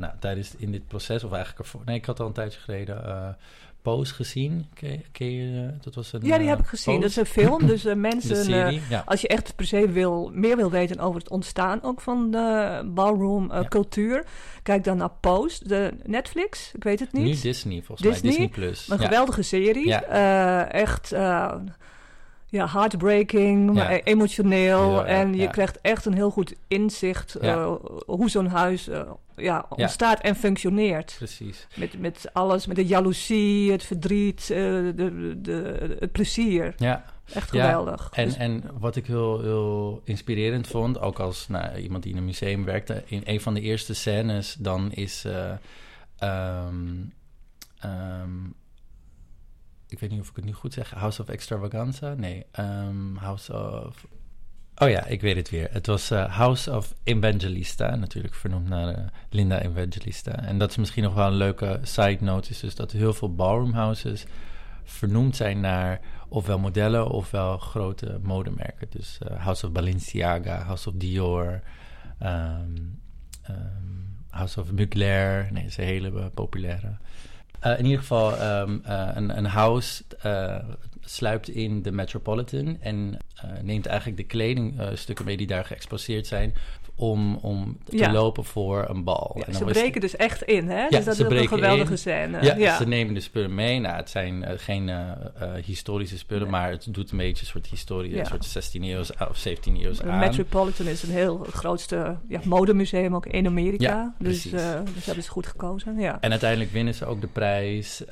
nou, 0.00 0.12
tijdens 0.20 0.54
in 0.56 0.70
dit 0.72 0.86
proces, 0.86 1.24
of 1.24 1.32
eigenlijk 1.32 1.60
ervoor, 1.64 1.82
nee, 1.84 1.96
ik 1.96 2.04
had 2.04 2.20
al 2.20 2.26
een 2.26 2.32
tijdje 2.32 2.60
geleden 2.60 3.36
Pose 3.82 4.14
gezien. 4.14 4.66
Ken, 4.74 5.04
ken 5.12 5.30
je, 5.32 5.66
eh, 5.66 5.82
dat 5.84 5.94
was 5.94 6.12
een 6.12 6.20
ja 6.22 6.34
die 6.36 6.44
eh, 6.44 6.50
heb 6.50 6.58
ik 6.60 6.66
gezien. 6.66 7.00
Pose? 7.00 7.00
Dat 7.00 7.10
is 7.10 7.16
een 7.34 7.42
film, 7.42 7.66
dus 7.66 7.84
eh, 7.84 7.94
mensen... 8.10 8.36
eh, 8.36 8.42
serie. 8.42 8.80
ja. 8.88 9.02
als 9.06 9.20
je 9.20 9.28
echt 9.28 9.56
per 9.56 9.66
se 9.66 9.88
wil, 9.90 10.30
meer 10.34 10.56
wil 10.56 10.70
weten 10.70 10.98
over 11.00 11.20
het 11.20 11.30
ontstaan 11.30 11.82
ook 11.82 12.00
van 12.00 12.30
de 12.30 12.80
ballroom 12.94 13.50
eh, 13.50 13.62
Ja. 13.62 13.68
cultuur, 13.68 14.24
kijk 14.62 14.84
dan 14.84 14.96
naar 14.96 15.10
Post, 15.20 15.68
de 15.68 15.92
Netflix, 16.04 16.72
ik 16.74 16.84
weet 16.84 17.00
het 17.00 17.12
niet. 17.12 17.24
Nu 17.24 17.40
Disney, 17.40 17.82
volgens 17.82 18.08
mij. 18.08 18.20
Disney? 18.30 18.48
Plus. 18.48 18.88
Een 18.90 18.98
geweldige 18.98 19.42
serie. 19.42 19.94
Eh, 19.94 20.72
echt 20.72 21.12
ja, 22.50 22.68
heartbreaking, 22.68 23.66
Ja. 23.66 23.72
maar 23.72 24.00
emotioneel. 24.04 25.06
En 25.06 25.34
je 25.34 25.50
krijgt 25.50 25.80
echt 25.80 26.04
een 26.04 26.14
heel 26.14 26.30
goed 26.30 26.54
inzicht 26.68 27.36
uh, 27.42 27.74
hoe 28.06 28.30
zo'n 28.30 28.46
huis 28.46 28.88
uh, 28.88 29.00
ja, 29.36 29.66
ontstaat 29.68 30.20
en 30.20 30.36
functioneert. 30.36 31.14
Precies. 31.18 31.66
Met, 31.76 32.00
met 32.00 32.30
alles, 32.32 32.66
met 32.66 32.76
de 32.76 32.86
jaloezie, 32.86 33.72
het 33.72 33.82
verdriet, 33.84 34.40
uh, 34.40 34.56
de, 34.96 35.34
de, 35.40 35.96
het 35.98 36.12
plezier. 36.12 36.74
Ja. 36.76 37.04
Echt 37.34 37.52
Ja, 37.52 37.64
geweldig. 37.66 38.08
En, 38.12 38.24
Dus- 38.24 38.36
en 38.36 38.62
wat 38.78 38.96
ik 38.96 39.06
heel, 39.06 39.40
heel 39.40 40.00
inspirerend 40.04 40.66
vond, 40.66 41.00
ook 41.00 41.18
als 41.18 41.48
nou, 41.48 41.76
iemand 41.76 42.02
die 42.02 42.12
in 42.12 42.18
een 42.18 42.24
museum 42.24 42.64
werkte, 42.64 43.02
in 43.06 43.20
een 43.24 43.40
van 43.40 43.54
de 43.54 43.60
eerste 43.60 43.94
scènes, 43.94 44.56
dan 44.58 44.92
is. 44.92 45.24
eh, 45.24 45.50
ehm, 46.18 46.86
ehm, 47.78 48.30
ik 49.88 49.98
weet 49.98 50.10
niet 50.10 50.20
of 50.20 50.28
ik 50.28 50.36
het 50.36 50.44
nu 50.44 50.52
goed 50.52 50.72
zeg. 50.72 50.90
House 50.90 51.22
of 51.22 51.28
Extravaganza? 51.28 52.14
Nee. 52.14 52.46
ehm, 52.50 53.14
House 53.14 53.52
of. 53.52 54.06
Oh 54.76 54.88
ja, 54.88 55.04
ik 55.06 55.20
weet 55.20 55.36
het 55.36 55.50
weer. 55.50 55.68
Het 55.70 55.86
was 55.86 56.10
eh, 56.10 56.36
House 56.36 56.76
of 56.76 56.94
Evangelista, 57.04 57.94
natuurlijk 57.96 58.34
vernoemd 58.34 58.68
naar 58.68 58.94
eh, 58.94 59.04
Linda 59.30 59.60
Evangelista. 59.60 60.32
En 60.32 60.58
dat 60.58 60.70
is 60.70 60.76
misschien 60.76 61.02
nog 61.02 61.14
wel 61.14 61.26
een 61.26 61.34
leuke 61.36 61.78
side 61.82 62.18
note, 62.20 62.50
is 62.50 62.60
dus 62.60 62.74
dat 62.74 62.92
heel 62.92 63.12
veel 63.12 63.34
ballroom 63.34 63.72
houses 63.72 64.26
vernoemd 64.84 65.36
zijn 65.36 65.60
naar 65.60 66.00
ofwel 66.28 66.58
modellen 66.58 67.08
ofwel 67.08 67.58
grote 67.58 68.18
modemerken. 68.22 68.86
Dus 68.90 69.18
eh, 69.18 69.42
House 69.42 69.66
of 69.66 69.72
Balenciaga, 69.72 70.62
House 70.62 70.88
of 70.88 70.94
Dior, 70.94 71.60
ehm, 72.18 72.76
ehm, 73.42 73.56
House 74.30 74.60
of 74.60 74.72
Mugler. 74.72 75.48
Nee, 75.52 75.64
een 75.64 75.84
hele 75.84 76.30
populaire. 76.30 76.96
Uh, 77.66 77.78
in 77.78 77.84
ieder 77.84 77.98
geval, 77.98 78.60
um, 78.60 78.80
een, 78.84 79.36
een 79.38 79.46
house 79.46 80.02
uh, 80.26 80.56
sluipt 81.00 81.48
in 81.48 81.82
de 81.82 81.92
Metropolitan 81.92 82.76
en 82.80 83.18
neemt 83.62 83.86
eigenlijk 83.86 84.16
de 84.16 84.24
kledingstukken 84.24 85.24
mee 85.24 85.36
die 85.36 85.46
daar 85.46 85.64
geëxposeerd 85.64 86.26
zijn 86.26 86.54
om, 86.98 87.36
om 87.36 87.78
te 87.84 87.96
Ja. 87.96 88.12
lopen 88.12 88.44
voor 88.44 88.84
een 88.88 89.04
bal. 89.04 89.32
Ja, 89.34 89.46
En 89.46 89.52
ze 89.52 89.64
dan 89.64 89.72
breken 89.72 90.00
dus 90.00 90.16
echt 90.16 90.42
in, 90.42 90.68
hè? 90.68 90.80
Ja, 90.82 90.88
dus 90.88 91.04
dat 91.04 91.16
ze 91.16 91.26
is 91.26 91.40
een 91.40 91.48
geweldige 91.48 91.90
in. 91.90 91.98
scène. 91.98 92.42
ja, 92.42 92.56
ja. 92.56 92.76
ze 92.76 92.86
nemen 92.88 93.14
de 93.14 93.20
spullen 93.20 93.54
mee. 93.54 93.80
Nou, 93.80 93.96
het 93.96 94.10
zijn 94.10 94.44
eh, 94.44 94.58
geen 94.58 94.88
eh, 94.88 95.10
eh, 95.38 95.64
historische 95.64 96.18
spullen, 96.18 96.42
Nee. 96.42 96.50
maar 96.50 96.70
het 96.70 96.86
doet 96.94 97.10
een 97.10 97.18
beetje 97.18 97.40
een 97.42 97.50
soort 97.50 97.66
historie, 97.66 98.18
een 98.18 98.26
soort 98.26 98.44
16 98.44 98.82
eeuws 98.84 99.12
of 99.28 99.36
17 99.36 99.76
eeuws 99.76 99.98
De 99.98 100.04
aan. 100.04 100.18
Metropolitan 100.18 100.86
is 100.86 101.02
een 101.02 101.10
heel 101.10 101.46
grootste 101.52 102.16
ja, 102.28 102.40
modemuseum 102.44 103.14
ook 103.14 103.26
in 103.26 103.46
Amerika. 103.46 103.84
Ja, 103.84 104.14
dus, 104.18 104.52
eh 104.52 104.80
dus 104.94 105.04
hebben 105.06 105.24
ze 105.24 105.30
goed 105.30 105.46
gekozen. 105.46 105.98
Ja. 105.98 106.18
En 106.20 106.30
uiteindelijk 106.30 106.70
winnen 106.72 106.94
ze 106.94 107.06
ook 107.06 107.20
de 107.20 107.26
prijs, 107.26 108.02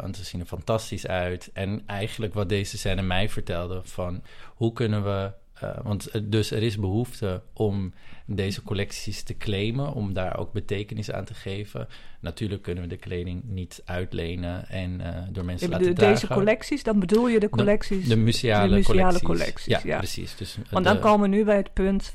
want 0.00 0.16
ze 0.16 0.24
zien 0.24 0.40
er 0.40 0.46
fantastisch 0.46 1.06
uit. 1.06 1.50
En 1.52 1.82
eigenlijk 1.86 2.34
wat 2.34 2.48
deze 2.48 2.78
scène 2.78 3.02
mij 3.02 3.28
vertelde 3.28 3.80
van 3.84 4.22
hoe 4.54 4.72
kunnen 4.72 5.04
we... 5.04 5.30
eh, 5.60 5.70
want 5.82 6.30
dus 6.30 6.50
er 6.50 6.62
is 6.62 6.78
behoefte 6.78 7.42
om 7.52 7.94
deze 8.26 8.62
collecties 8.62 9.22
te 9.22 9.36
claimen, 9.36 9.92
om 9.92 10.12
daar 10.12 10.38
ook 10.38 10.52
betekenis 10.52 11.10
aan 11.12 11.24
te 11.24 11.34
geven. 11.34 11.88
Natuurlijk 12.20 12.62
kunnen 12.62 12.82
we 12.82 12.88
de 12.88 12.96
kleding 12.96 13.42
niet 13.44 13.82
uitlenen 13.84 14.68
en 14.68 15.00
eh, 15.00 15.22
door 15.30 15.44
mensen 15.44 15.70
laten 15.70 15.94
dragen. 15.94 16.14
deze 16.14 16.26
collecties, 16.26 16.82
dan 16.82 16.98
bedoel 17.00 17.28
je 17.28 17.40
de 17.40 17.48
collecties. 17.48 18.08
De 18.08 18.16
museale, 18.16 18.68
de 18.68 18.74
museale 18.74 18.98
collecties. 19.00 19.22
collecties, 19.22 19.66
Ja, 19.66 19.80
ja. 19.84 19.98
precies. 19.98 20.36
Dus, 20.36 20.56
eh, 20.56 20.72
Want 20.72 20.84
de- 20.84 20.92
dan 20.92 21.00
komen 21.00 21.30
we 21.30 21.36
nu 21.36 21.44
bij 21.44 21.56
het 21.56 21.72
punt, 21.72 22.14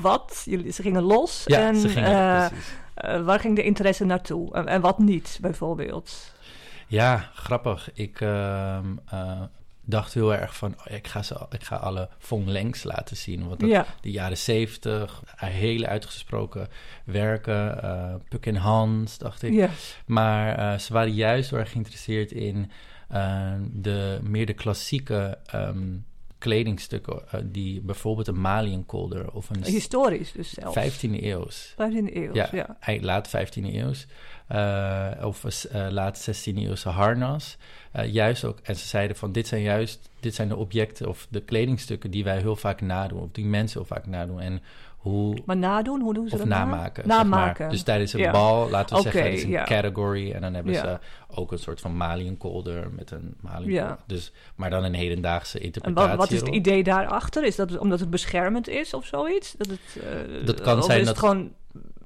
wat? 0.00 0.42
Jullie, 0.44 0.72
ze 0.72 0.82
gingen 0.82 1.02
los 1.02 1.42
Ja, 1.46 1.66
en 1.68 1.76
ze 1.76 1.88
gingen, 1.88 2.50
waar 3.24 3.40
ging 3.40 3.56
de 3.56 3.62
interesse 3.62 4.04
naartoe? 4.04 4.54
En, 4.54 4.66
en 4.66 4.80
wat 4.80 4.98
niet, 4.98 5.38
bijvoorbeeld? 5.40 6.32
Ja, 6.88 7.30
grappig. 7.34 7.90
Ik 7.94 8.20
ehm, 8.20 8.84
eh, 9.10 9.40
dacht 9.84 10.14
heel 10.14 10.34
erg 10.34 10.56
van, 10.56 10.74
oh, 10.78 10.94
ik, 10.94 11.06
ga 11.06 11.22
ze, 11.22 11.46
ik 11.50 11.62
ga 11.64 11.76
alle 11.76 12.08
Von 12.18 12.50
Lengs 12.50 12.82
laten 12.82 13.16
zien. 13.16 13.48
Want 13.48 13.60
dat, 13.60 13.68
Ja, 13.68 13.86
de 14.00 14.10
jaren 14.10 14.38
zeventig, 14.38 15.22
hele 15.36 15.86
uitgesproken 15.86 16.68
werken, 17.04 17.82
eh 17.82 18.14
Puk 18.28 18.46
en 18.46 18.56
Hans, 18.56 19.18
dacht 19.18 19.42
ik. 19.42 19.52
ja, 19.52 19.70
Maar 20.06 20.56
eh, 20.56 20.78
ze 20.78 20.92
waren 20.92 21.12
juist 21.14 21.50
heel 21.50 21.58
erg 21.58 21.70
geïnteresseerd 21.70 22.32
in 22.32 22.70
eh, 23.08 23.52
de, 23.72 24.18
meer 24.22 24.46
de 24.46 24.52
klassieke 24.54 25.38
ehm, 25.46 25.96
kledingstukken, 26.38 27.22
eh, 27.30 27.40
die 27.44 27.80
bijvoorbeeld 27.80 28.28
een 28.28 28.40
maliënkolder 28.40 29.32
of 29.32 29.50
een 29.50 29.64
historisch 29.64 30.32
dus 30.32 30.50
zelfs. 30.50 30.76
15e 30.76 31.22
eeuws. 31.22 31.72
15e 31.72 32.14
eeuw, 32.16 32.34
Ja, 32.34 32.48
ja. 32.52 32.76
laat 33.00 33.28
15e 33.28 33.74
eeuws. 33.74 34.06
Eh, 34.52 35.24
of 35.26 35.44
eh, 35.44 35.86
laat 35.90 36.28
16e 36.30 36.56
eeuwse 36.56 36.88
harnas. 36.88 37.56
Eh, 37.92 38.12
juist 38.12 38.44
ook, 38.44 38.58
en 38.62 38.76
ze 38.76 38.86
zeiden 38.86 39.16
van 39.16 39.32
dit 39.32 39.46
zijn 39.46 39.62
juist, 39.62 40.10
dit 40.20 40.34
zijn 40.34 40.48
de 40.48 40.56
objecten 40.56 41.08
of 41.08 41.26
de 41.30 41.40
kledingstukken 41.40 42.10
die 42.10 42.24
wij 42.24 42.38
heel 42.38 42.56
vaak 42.56 42.80
nadoen, 42.80 43.20
of 43.22 43.28
die 43.32 43.44
mensen 43.44 43.78
heel 43.80 43.88
vaak 43.88 44.06
nadoen. 44.06 44.40
En 44.40 44.62
hoe, 44.96 45.36
Maar 45.46 45.56
nadoen, 45.56 46.00
hoe 46.00 46.14
doen 46.14 46.28
ze 46.28 46.32
of 46.34 46.38
dat 46.40 46.48
nou? 46.48 46.66
namaken. 46.68 47.04
zeg 47.04 47.06
maar. 47.16 47.24
Namaken. 47.24 47.68
Dus 47.70 47.82
tijdens 47.82 48.12
een 48.12 48.30
bal, 48.30 48.70
laten 48.70 48.96
we 48.96 49.02
zeggen, 49.02 49.32
is 49.32 49.42
een 49.42 49.64
category. 49.64 50.32
En 50.32 50.40
dan 50.40 50.54
hebben 50.54 50.74
ze 50.74 50.98
ook 51.28 51.52
een 51.52 51.58
soort 51.58 51.80
van 51.80 51.96
maliënkolder 51.96 52.90
met 52.90 53.10
een 53.10 53.34
maliënkolder. 53.40 53.72
Ja. 53.88 53.98
Dus, 54.06 54.32
maar 54.54 54.70
dan 54.70 54.84
een 54.84 54.94
hedendaagse 54.94 55.58
En 55.58 55.64
interpretatie. 55.64 56.08
wat, 56.10 56.18
wat 56.18 56.30
is 56.30 56.40
het 56.40 56.48
idee 56.48 56.82
daarachter? 56.82 57.44
Is 57.44 57.56
dat 57.56 57.78
omdat 57.78 58.00
het 58.00 58.10
beschermend 58.10 58.68
is 58.68 58.94
of 58.94 59.06
zoiets? 59.06 59.54
Dat, 59.58 59.66
het, 59.68 60.46
Dat 60.46 60.60
kan 60.60 60.78
of 60.78 60.84
zijn 60.84 61.00
is 61.00 61.06
dat- 61.06 61.16
het 61.16 61.24
gewoon 61.24 61.52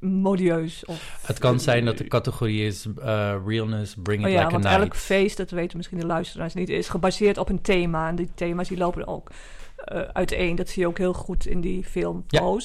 modieus? 0.06 0.84
Of, 0.84 1.18
Het 1.26 1.38
kan 1.38 1.60
zijn 1.60 1.84
dat 1.84 1.98
de 1.98 2.06
categorie 2.08 2.66
is 2.66 2.86
eh, 3.02 3.36
realness, 3.46 3.94
bring 4.02 4.20
it 4.20 4.26
Oh 4.26 4.32
ja, 4.32 4.36
like 4.38 4.48
a 4.48 4.50
want 4.52 4.64
night. 4.64 4.80
elk 4.80 4.96
feest, 4.96 5.36
dat 5.36 5.50
weten 5.50 5.76
misschien 5.76 5.98
de 5.98 6.06
luisteraars 6.06 6.54
niet, 6.54 6.68
is 6.68 6.88
gebaseerd 6.88 7.38
op 7.38 7.48
een 7.48 7.60
thema. 7.62 8.08
En 8.08 8.16
die 8.16 8.30
thema's 8.34 8.68
die 8.68 8.78
lopen 8.78 9.06
ook 9.06 9.30
eh, 9.76 10.00
uiteen. 10.00 10.56
Dat 10.56 10.68
zie 10.68 10.82
je 10.82 10.88
ook 10.88 10.98
heel 10.98 11.12
goed 11.12 11.46
in 11.46 11.60
die 11.60 11.84
film 11.84 12.24
Ja. 12.28 12.56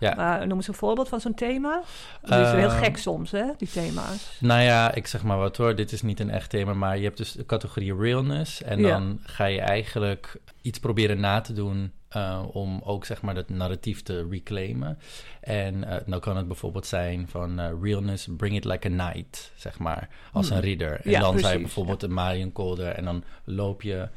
Ja. 0.00 0.14
Maar 0.14 0.46
noem 0.46 0.56
eens 0.56 0.68
een 0.68 0.74
voorbeeld 0.74 1.08
van 1.08 1.20
zo'n 1.20 1.34
thema. 1.34 1.82
Dat 2.22 2.46
is 2.46 2.52
heel 2.52 2.68
Ehm, 2.68 2.82
gek 2.82 2.96
soms, 2.96 3.30
hè, 3.30 3.44
die 3.58 3.68
thema's. 3.68 4.36
Nou 4.40 4.60
ja, 4.62 4.94
ik 4.94 5.06
zeg 5.06 5.22
maar 5.22 5.38
wat 5.38 5.56
hoor. 5.56 5.74
Dit 5.76 5.92
is 5.92 6.02
niet 6.02 6.20
een 6.20 6.30
echt 6.30 6.50
thema, 6.50 6.74
maar 6.74 6.96
je 6.98 7.04
hebt 7.04 7.16
dus 7.16 7.32
de 7.32 7.46
categorie 7.46 7.96
realness. 7.96 8.62
En 8.62 8.78
Ja. 8.80 8.88
dan 8.88 9.18
ga 9.22 9.44
je 9.44 9.60
eigenlijk 9.60 10.36
iets 10.62 10.78
proberen 10.78 11.20
na 11.20 11.40
te 11.40 11.52
doen 11.52 11.92
eh, 12.12 12.42
om 12.52 12.80
ook 12.84 13.04
zeg 13.04 13.22
maar 13.22 13.34
dat 13.34 13.48
narratief 13.48 14.02
te 14.02 14.26
reclaimen. 14.30 14.98
En 15.40 15.84
eh 15.84 15.96
dan 16.06 16.20
kan 16.20 16.36
het 16.36 16.46
bijvoorbeeld 16.46 16.86
zijn 16.86 17.28
van 17.28 17.58
eh, 17.58 17.70
realness, 17.82 18.28
bring 18.36 18.56
it 18.56 18.64
like 18.64 18.86
a 18.88 18.90
knight, 18.90 19.52
zeg 19.54 19.78
maar, 19.78 20.08
als 20.32 20.48
Hmm. 20.48 20.56
een 20.56 20.62
ridder. 20.62 21.00
En 21.00 21.10
Ja, 21.10 21.20
dan 21.20 21.28
zou 21.28 21.36
je 21.36 21.40
precies, 21.42 21.60
bijvoorbeeld 21.60 22.02
een 22.02 22.12
Marienkolder 22.12 22.88
en 22.88 23.04
dan 23.04 23.24
loop 23.44 23.82
je 23.82 24.08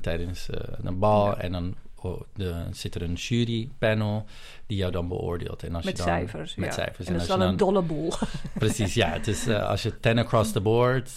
tijdens 0.00 0.48
een 0.82 0.98
bal 0.98 1.26
Ja. 1.26 1.36
en 1.36 1.52
dan 1.52 1.74
oh, 1.96 2.20
de, 2.34 2.54
zit 2.72 2.94
er 2.94 3.02
een 3.02 3.14
jurypanel 3.14 4.24
die 4.66 4.76
jou 4.78 4.92
dan 4.92 5.08
beoordeelt. 5.08 5.62
En 5.62 5.74
als 5.74 5.84
Met 5.84 5.96
je 5.96 6.02
dan, 6.04 6.12
cijfers. 6.12 6.54
Met 6.54 6.66
ja. 6.68 6.72
cijfers. 6.74 7.06
En 7.06 7.12
dat 7.12 7.22
is 7.22 7.28
dan 7.28 7.40
je 7.40 7.44
een 7.46 7.56
dolle 7.56 7.82
boel. 7.82 8.12
Precies, 8.58 8.94
ja. 8.94 9.08
Het 9.08 9.26
is, 9.26 9.48
als 9.48 9.82
je 9.82 10.00
10 10.00 10.18
across 10.18 10.52
the 10.52 10.60
board, 10.60 11.16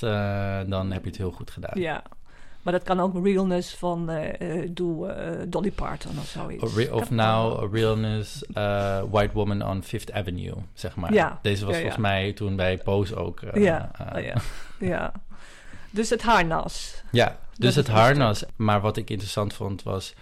dan 0.70 0.92
heb 0.92 1.04
je 1.04 1.10
het 1.10 1.18
heel 1.18 1.32
goed 1.32 1.52
gedaan. 1.52 1.80
ja. 1.82 2.04
Maar 2.62 2.74
dat 2.74 2.84
kan 2.84 3.00
ook 3.00 3.26
realness 3.26 3.74
van 3.76 4.10
eh, 4.10 4.60
eh, 4.64 4.70
doe 4.72 5.08
eh, 5.08 5.40
Dolly 5.48 5.72
Parton 5.72 6.12
of 6.20 6.26
zoiets. 6.28 6.64
Of, 6.64 6.76
re- 6.76 6.92
of 6.92 7.08
Kan 7.08 7.16
now, 7.16 7.64
a 7.64 7.68
realness, 7.72 8.44
white 9.12 9.30
woman 9.34 9.62
on 9.66 9.84
Fifth 9.84 10.12
Avenue, 10.14 10.54
zeg 10.74 10.96
maar. 10.96 11.14
Ja, 11.14 11.40
Deze 11.42 11.66
was 11.66 11.74
ja, 11.76 11.80
ja. 11.82 11.82
volgens 11.88 12.02
mij 12.08 12.34
toen 12.34 12.56
bij 12.56 12.78
Pose 12.78 13.16
ook. 13.16 13.42
eh, 13.42 13.64
ja, 13.64 13.92
eh, 13.98 14.18
oh 14.18 14.24
ja, 14.24 14.36
ja. 14.88 15.12
Dus 15.90 16.10
het 16.10 16.22
harnas. 16.22 17.04
Ja, 17.12 17.38
dus 17.58 17.76
het 17.76 17.88
harnas. 17.88 18.44
Maar 18.56 18.82
wat 18.82 18.98
ik 18.98 19.10
interessant 19.10 19.54
vond 19.54 19.84
was 19.84 20.14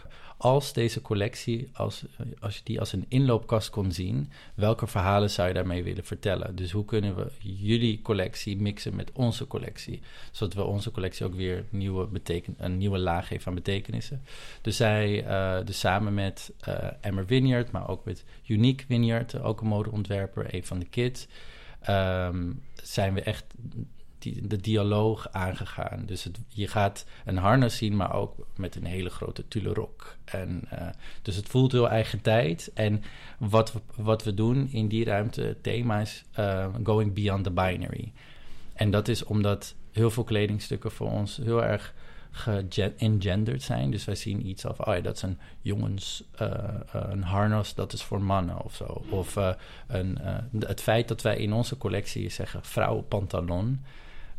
als 0.42 0.74
deze 0.74 1.02
collectie, 1.02 1.70
als, 1.74 2.06
als 2.40 2.56
je 2.56 2.62
die 2.64 2.80
als 2.80 2.94
een 2.94 3.06
inloopkast 3.08 3.70
kon 3.70 3.92
zien, 3.92 4.32
welke 4.54 4.88
verhalen 4.88 5.30
zou 5.30 5.48
je 5.48 5.54
daarmee 5.54 5.84
willen 5.84 6.04
vertellen? 6.04 6.56
Dus 6.56 6.72
hoe 6.72 6.86
kunnen 6.86 7.16
we 7.16 7.32
jullie 7.40 8.02
collectie 8.02 8.58
mixen 8.58 8.96
met 8.96 9.12
onze 9.14 9.48
collectie, 9.48 10.02
zodat 10.32 10.54
we 10.54 10.64
onze 10.64 10.92
collectie 10.92 11.26
ook 11.26 11.36
weer 11.36 11.66
nieuwe 11.70 12.08
beteken, 12.08 12.56
een 12.58 12.78
nieuwe 12.78 12.98
laag 12.98 13.28
geven 13.28 13.48
aan 13.48 13.56
betekenissen? 13.56 14.24
Dus 14.62 14.78
zij, 14.78 15.28
uh, 15.28 15.66
dus 15.66 15.80
samen 15.80 16.14
met 16.14 16.52
uh, 16.68 16.76
Emmer 17.02 17.26
Vineyard, 17.26 17.72
maar 17.72 17.90
ook 17.90 18.06
met 18.06 18.24
Unique 18.46 18.86
Vineyard, 18.86 19.42
ook 19.42 19.62
een 19.62 19.68
modeontwerper, 19.68 20.54
een 20.54 20.66
van 20.66 20.80
de 20.80 20.88
kids, 20.88 21.28
um, 21.90 22.64
zijn 22.84 23.14
we 23.14 23.22
echt 23.22 23.46
de 24.20 24.58
dialoog 24.62 25.28
aangegaan. 25.32 26.04
Dus 26.06 26.24
het, 26.24 26.40
je 26.48 26.68
gaat 26.68 27.06
een 27.26 27.38
harnas 27.38 27.78
zien, 27.78 27.96
maar 27.96 28.14
ook 28.14 28.36
met 28.56 28.76
een 28.76 28.86
hele 28.86 29.10
grote 29.10 29.48
tulle 29.48 29.88
En, 30.26 30.68
uh, 30.74 30.88
dus 31.22 31.36
het 31.36 31.48
voelt 31.48 31.72
heel 31.72 31.90
eigen 31.90 32.22
tijd. 32.22 32.72
En 32.74 33.04
wat 33.38 33.74
we, 33.74 33.80
wat 33.96 34.24
we 34.24 34.34
doen 34.34 34.70
in 34.72 34.88
die 34.88 35.06
ruimte, 35.06 35.42
het 35.42 35.64
thema 35.64 36.00
is 36.00 36.24
uh, 36.40 36.68
going 36.84 37.14
beyond 37.14 37.44
the 37.44 37.52
binary. 37.52 38.12
En 38.74 38.92
dat 38.92 39.08
is 39.08 39.24
omdat 39.24 39.76
heel 39.92 40.12
veel 40.12 40.24
kledingstukken 40.24 40.92
voor 40.92 41.12
ons 41.12 41.38
heel 41.38 41.64
erg 41.64 41.94
gegenderd 42.32 43.62
zijn. 43.62 43.92
Dus 43.92 44.06
wij 44.06 44.16
zien 44.16 44.48
iets 44.48 44.66
of, 44.66 44.80
oh 44.80 44.96
ja, 44.96 45.02
dat 45.02 45.16
is 45.16 45.22
een 45.22 45.40
jongens, 45.62 46.24
uh, 46.42 46.48
een 46.92 47.24
harnas, 47.24 47.76
dat 47.76 47.94
is 47.94 48.04
voor 48.04 48.22
mannen 48.22 48.64
of 48.64 48.76
zo. 48.76 49.04
Of 49.10 49.36
een, 49.88 50.18
het 50.60 50.82
feit 50.82 51.08
dat 51.08 51.22
wij 51.22 51.38
in 51.38 51.54
onze 51.54 51.78
collectie 51.78 52.30
zeggen 52.30 52.64
vrouwenpantalon 52.64 53.82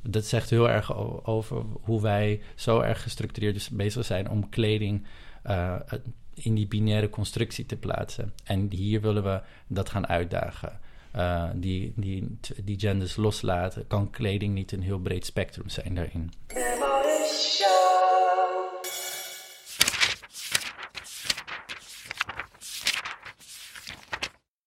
dat 0.02 0.25
zegt 0.25 0.50
heel 0.50 0.69
erg 0.69 0.95
over 1.26 1.62
hoe 1.80 2.02
wij 2.02 2.40
zo 2.54 2.80
erg 2.80 3.02
gestructureerd 3.02 3.54
dus 3.54 3.69
bezig 3.69 4.04
zijn 4.04 4.30
om 4.30 4.49
kleding 4.49 5.07
uh, 5.47 5.80
in 6.35 6.54
die 6.54 6.66
binaire 6.66 7.11
constructie 7.11 7.66
te 7.66 7.76
plaatsen. 7.76 8.33
En 8.45 8.71
hier 8.71 9.00
willen 9.00 9.23
we 9.23 9.40
dat 9.66 9.88
gaan 9.88 10.07
uitdagen. 10.07 10.80
Uh, 11.16 11.50
die, 11.54 11.92
die, 11.97 12.38
die 12.64 12.78
genders 12.78 13.16
loslaten, 13.16 13.87
kan 13.87 14.11
kleding 14.11 14.54
niet 14.54 14.73
een 14.73 14.83
heel 14.83 14.99
breed 14.99 15.26
spectrum 15.26 15.69
zijn 15.69 15.95
daarin. 15.95 16.33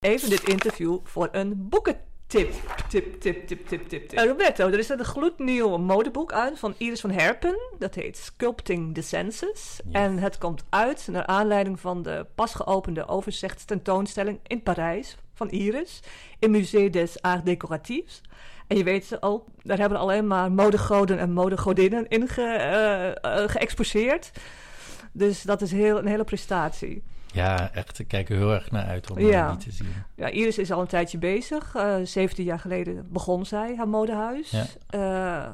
Even 0.00 0.30
dit 0.30 0.48
interview 0.48 0.98
voor 1.02 1.28
een 1.32 1.68
boeken 1.68 1.96
Tip, 2.34 2.52
tip, 2.88 3.20
tip, 3.20 3.46
tip, 3.46 3.66
tip, 3.66 3.88
tip, 3.88 4.08
tip. 4.08 4.20
Uh, 4.20 4.24
Roberto, 4.24 4.68
er 4.68 4.78
is 4.78 4.88
een 4.88 5.04
gloednieuw 5.04 5.76
modeboek 5.76 6.32
uit 6.32 6.58
van 6.58 6.74
Iris 6.78 7.00
van 7.00 7.10
Herpen. 7.10 7.58
Dat 7.78 7.94
heet 7.94 8.16
Sculpting 8.16 8.94
the 8.94 9.02
Senses. 9.02 9.80
En 9.92 10.18
het 10.18 10.38
komt 10.38 10.64
uit 10.68 11.08
naar 11.10 11.26
aanleiding 11.26 11.80
van 11.80 12.02
de 12.02 12.26
pas 12.34 12.54
geopende 12.54 13.08
overzichtstentoonstelling 13.08 14.38
in 14.46 14.62
Parijs 14.62 15.16
van 15.34 15.50
Iris. 15.50 16.00
In 16.38 16.50
Musée 16.50 16.90
des 16.90 17.22
Arts 17.22 17.44
Décoratifs. 17.44 18.20
En 18.66 18.76
je 18.76 18.84
weet 18.84 19.16
ook, 19.20 19.46
daar 19.62 19.78
hebben 19.78 19.98
alleen 19.98 20.26
maar 20.26 20.52
modegoden 20.52 21.18
en 21.18 21.32
modegodinnen 21.32 22.08
in 22.08 22.28
ge, 22.28 22.42
uh, 23.22 23.32
uh, 23.32 23.48
geëxposeerd. 23.48 24.30
Dus 25.12 25.42
dat 25.42 25.62
is 25.62 25.72
heel, 25.72 25.98
een 25.98 26.06
hele 26.06 26.24
prestatie. 26.24 27.02
Ja, 27.34 27.72
echt. 27.72 27.98
Ik 27.98 28.08
kijk 28.08 28.28
er 28.28 28.36
heel 28.36 28.52
erg 28.52 28.70
naar 28.70 28.84
uit 28.84 29.10
om 29.10 29.18
ja. 29.18 29.48
die 29.50 29.58
te 29.58 29.72
zien. 29.72 29.92
Ja, 30.14 30.28
Iris 30.28 30.58
is 30.58 30.72
al 30.72 30.80
een 30.80 30.86
tijdje 30.86 31.18
bezig. 31.18 31.74
Uh, 31.76 31.96
17 32.02 32.44
jaar 32.44 32.58
geleden 32.58 33.06
begon 33.12 33.46
zij 33.46 33.76
haar 33.76 33.88
modehuis. 33.88 34.50
Ja. 34.50 35.46
Uh, 35.46 35.52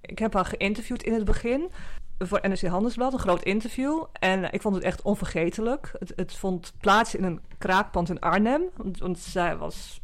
ik 0.00 0.18
heb 0.18 0.32
haar 0.32 0.44
geïnterviewd 0.44 1.02
in 1.02 1.12
het 1.12 1.24
begin 1.24 1.70
voor 2.18 2.40
NRC 2.42 2.62
Handelsblad, 2.62 3.12
een 3.12 3.18
groot 3.18 3.42
interview. 3.42 4.04
En 4.12 4.52
ik 4.52 4.62
vond 4.62 4.74
het 4.74 4.84
echt 4.84 5.02
onvergetelijk. 5.02 5.92
Het, 5.98 6.12
het 6.16 6.34
vond 6.34 6.72
plaats 6.80 7.14
in 7.14 7.24
een 7.24 7.40
kraakpand 7.58 8.08
in 8.08 8.20
Arnhem. 8.20 8.62
Want, 8.76 8.98
want 8.98 9.18
zij 9.18 9.56
was 9.56 10.00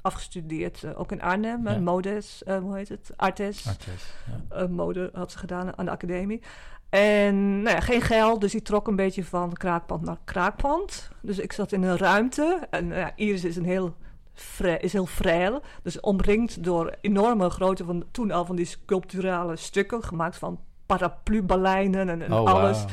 afgestudeerd, 0.00 0.82
uh, 0.82 1.00
ook 1.00 1.12
in 1.12 1.22
Arnhem. 1.22 1.68
Ja. 1.68 1.78
Modes, 1.78 2.42
uh, 2.46 2.58
hoe 2.58 2.76
heet 2.76 2.88
het? 2.88 3.10
Artes. 3.16 3.66
Artes 3.66 4.14
ja. 4.50 4.62
uh, 4.62 4.68
mode 4.68 5.10
had 5.12 5.32
ze 5.32 5.38
gedaan 5.38 5.78
aan 5.78 5.84
de 5.84 5.90
academie. 5.90 6.42
En 6.90 7.62
nou 7.62 7.76
ja, 7.76 7.80
geen 7.80 8.00
geld, 8.00 8.40
dus 8.40 8.52
die 8.52 8.62
trok 8.62 8.88
een 8.88 8.96
beetje 8.96 9.24
van 9.24 9.52
kraakpand 9.52 10.02
naar 10.02 10.18
kraakpand. 10.24 11.10
Dus 11.22 11.38
ik 11.38 11.52
zat 11.52 11.72
in 11.72 11.82
een 11.82 11.98
ruimte. 11.98 12.66
En 12.70 12.88
ja, 12.88 13.12
Iris 13.16 13.44
is 13.44 13.56
een 13.56 13.64
heel 13.64 13.94
is 14.78 14.92
heel 14.92 15.06
frail. 15.06 15.62
Dus 15.82 16.00
omringd 16.00 16.64
door 16.64 16.94
enorme 17.00 17.50
grote 17.50 17.84
van 17.84 18.04
toen 18.10 18.30
al 18.30 18.44
van 18.44 18.56
die 18.56 18.64
sculpturale 18.64 19.56
stukken, 19.56 20.04
gemaakt 20.04 20.36
van 20.36 20.60
paraplu-baleinen 20.86 22.08
en, 22.08 22.22
en 22.22 22.32
oh, 22.32 22.46
alles. 22.46 22.80
Wow. 22.80 22.90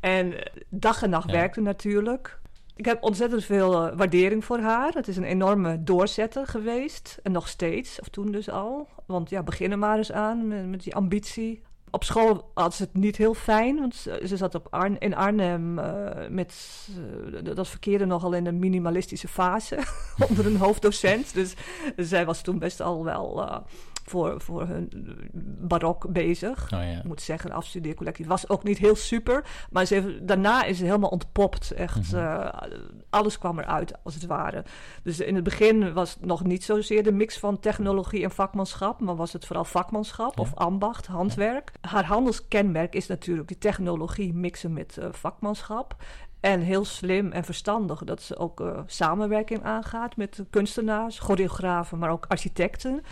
En 0.00 0.34
dag 0.68 1.02
en 1.02 1.10
nacht 1.10 1.30
ja. 1.30 1.36
werkte 1.36 1.60
natuurlijk. 1.60 2.38
Ik 2.76 2.84
heb 2.84 3.02
ontzettend 3.02 3.44
veel 3.44 3.86
uh, 3.86 3.96
waardering 3.96 4.44
voor 4.44 4.58
haar. 4.58 4.92
Het 4.92 5.08
is 5.08 5.16
een 5.16 5.24
enorme 5.24 5.82
doorzetter 5.82 6.46
geweest. 6.46 7.18
En 7.22 7.32
nog 7.32 7.48
steeds, 7.48 8.00
of 8.00 8.08
toen 8.08 8.32
dus 8.32 8.50
al. 8.50 8.88
Want 9.06 9.30
ja, 9.30 9.42
begin 9.42 9.70
er 9.70 9.78
maar 9.78 9.96
eens 9.96 10.12
aan 10.12 10.48
met, 10.48 10.66
met 10.66 10.82
die 10.82 10.94
ambitie 10.94 11.62
op 11.90 12.04
school 12.04 12.50
had 12.54 12.74
ze 12.74 12.82
het 12.82 12.94
niet 12.94 13.16
heel 13.16 13.34
fijn, 13.34 13.76
want 13.78 13.94
ze 14.24 14.36
zat 14.36 14.54
op 14.54 14.66
Arn 14.70 14.98
in 14.98 15.14
Arnhem 15.14 15.78
uh, 15.78 16.08
met 16.28 16.54
uh, 17.34 17.54
dat 17.54 17.68
verkeerde 17.68 18.04
nogal 18.04 18.32
in 18.32 18.46
een 18.46 18.58
minimalistische 18.58 19.28
fase 19.28 19.78
onder 20.28 20.46
een 20.46 20.56
hoofddocent. 20.56 21.34
Dus 21.34 21.54
zij 21.96 22.24
was 22.24 22.42
toen 22.42 22.58
best 22.58 22.80
al 22.80 23.04
wel 23.04 23.42
uh, 23.42 23.56
voor, 24.08 24.40
voor 24.40 24.66
hun 24.66 24.90
barok 25.60 26.12
bezig. 26.12 26.64
Oh, 26.64 26.70
ja. 26.70 26.98
Ik 26.98 27.04
moet 27.04 27.20
zeggen, 27.20 27.50
de 27.50 27.56
afstudeercollectie 27.56 28.26
was 28.26 28.48
ook 28.48 28.62
niet 28.62 28.78
heel 28.78 28.96
super. 28.96 29.44
Maar 29.70 29.84
ze 29.84 29.94
heeft, 29.94 30.28
daarna 30.28 30.64
is 30.64 30.78
ze 30.78 30.84
helemaal 30.84 31.10
ontpopt. 31.10 31.70
Echt, 31.70 32.12
mm 32.12 32.18
-hmm. 32.18 32.28
uh, 32.28 32.48
alles 33.10 33.38
kwam 33.38 33.58
eruit, 33.58 33.92
als 34.02 34.14
het 34.14 34.26
ware. 34.26 34.64
Dus 35.02 35.20
in 35.20 35.34
het 35.34 35.44
begin 35.44 35.92
was 35.92 36.14
het 36.14 36.24
nog 36.24 36.44
niet 36.44 36.64
zozeer 36.64 37.02
de 37.02 37.12
mix 37.12 37.38
van 37.38 37.60
technologie 37.60 38.22
en 38.22 38.30
vakmanschap. 38.30 39.00
Maar 39.00 39.16
was 39.16 39.32
het 39.32 39.46
vooral 39.46 39.64
vakmanschap 39.64 40.36
ja. 40.36 40.42
of 40.42 40.54
ambacht, 40.54 41.06
handwerk. 41.06 41.72
Haar 41.80 42.04
handelskenmerk 42.04 42.94
is 42.94 43.06
natuurlijk 43.06 43.48
die 43.48 43.58
technologie 43.58 44.34
mixen 44.34 44.72
met 44.72 44.96
uh, 44.98 45.06
vakmanschap. 45.10 45.96
En 46.40 46.60
heel 46.60 46.84
slim 46.84 47.32
en 47.32 47.44
verstandig 47.44 48.04
dat 48.04 48.22
ze 48.22 48.36
ook 48.36 48.60
uh, 48.60 48.80
samenwerking 48.86 49.62
aangaat 49.62 50.16
met 50.16 50.44
kunstenaars, 50.50 51.18
choreografen, 51.18 51.98
maar 51.98 52.10
ook 52.10 52.26
architecten. 52.28 53.02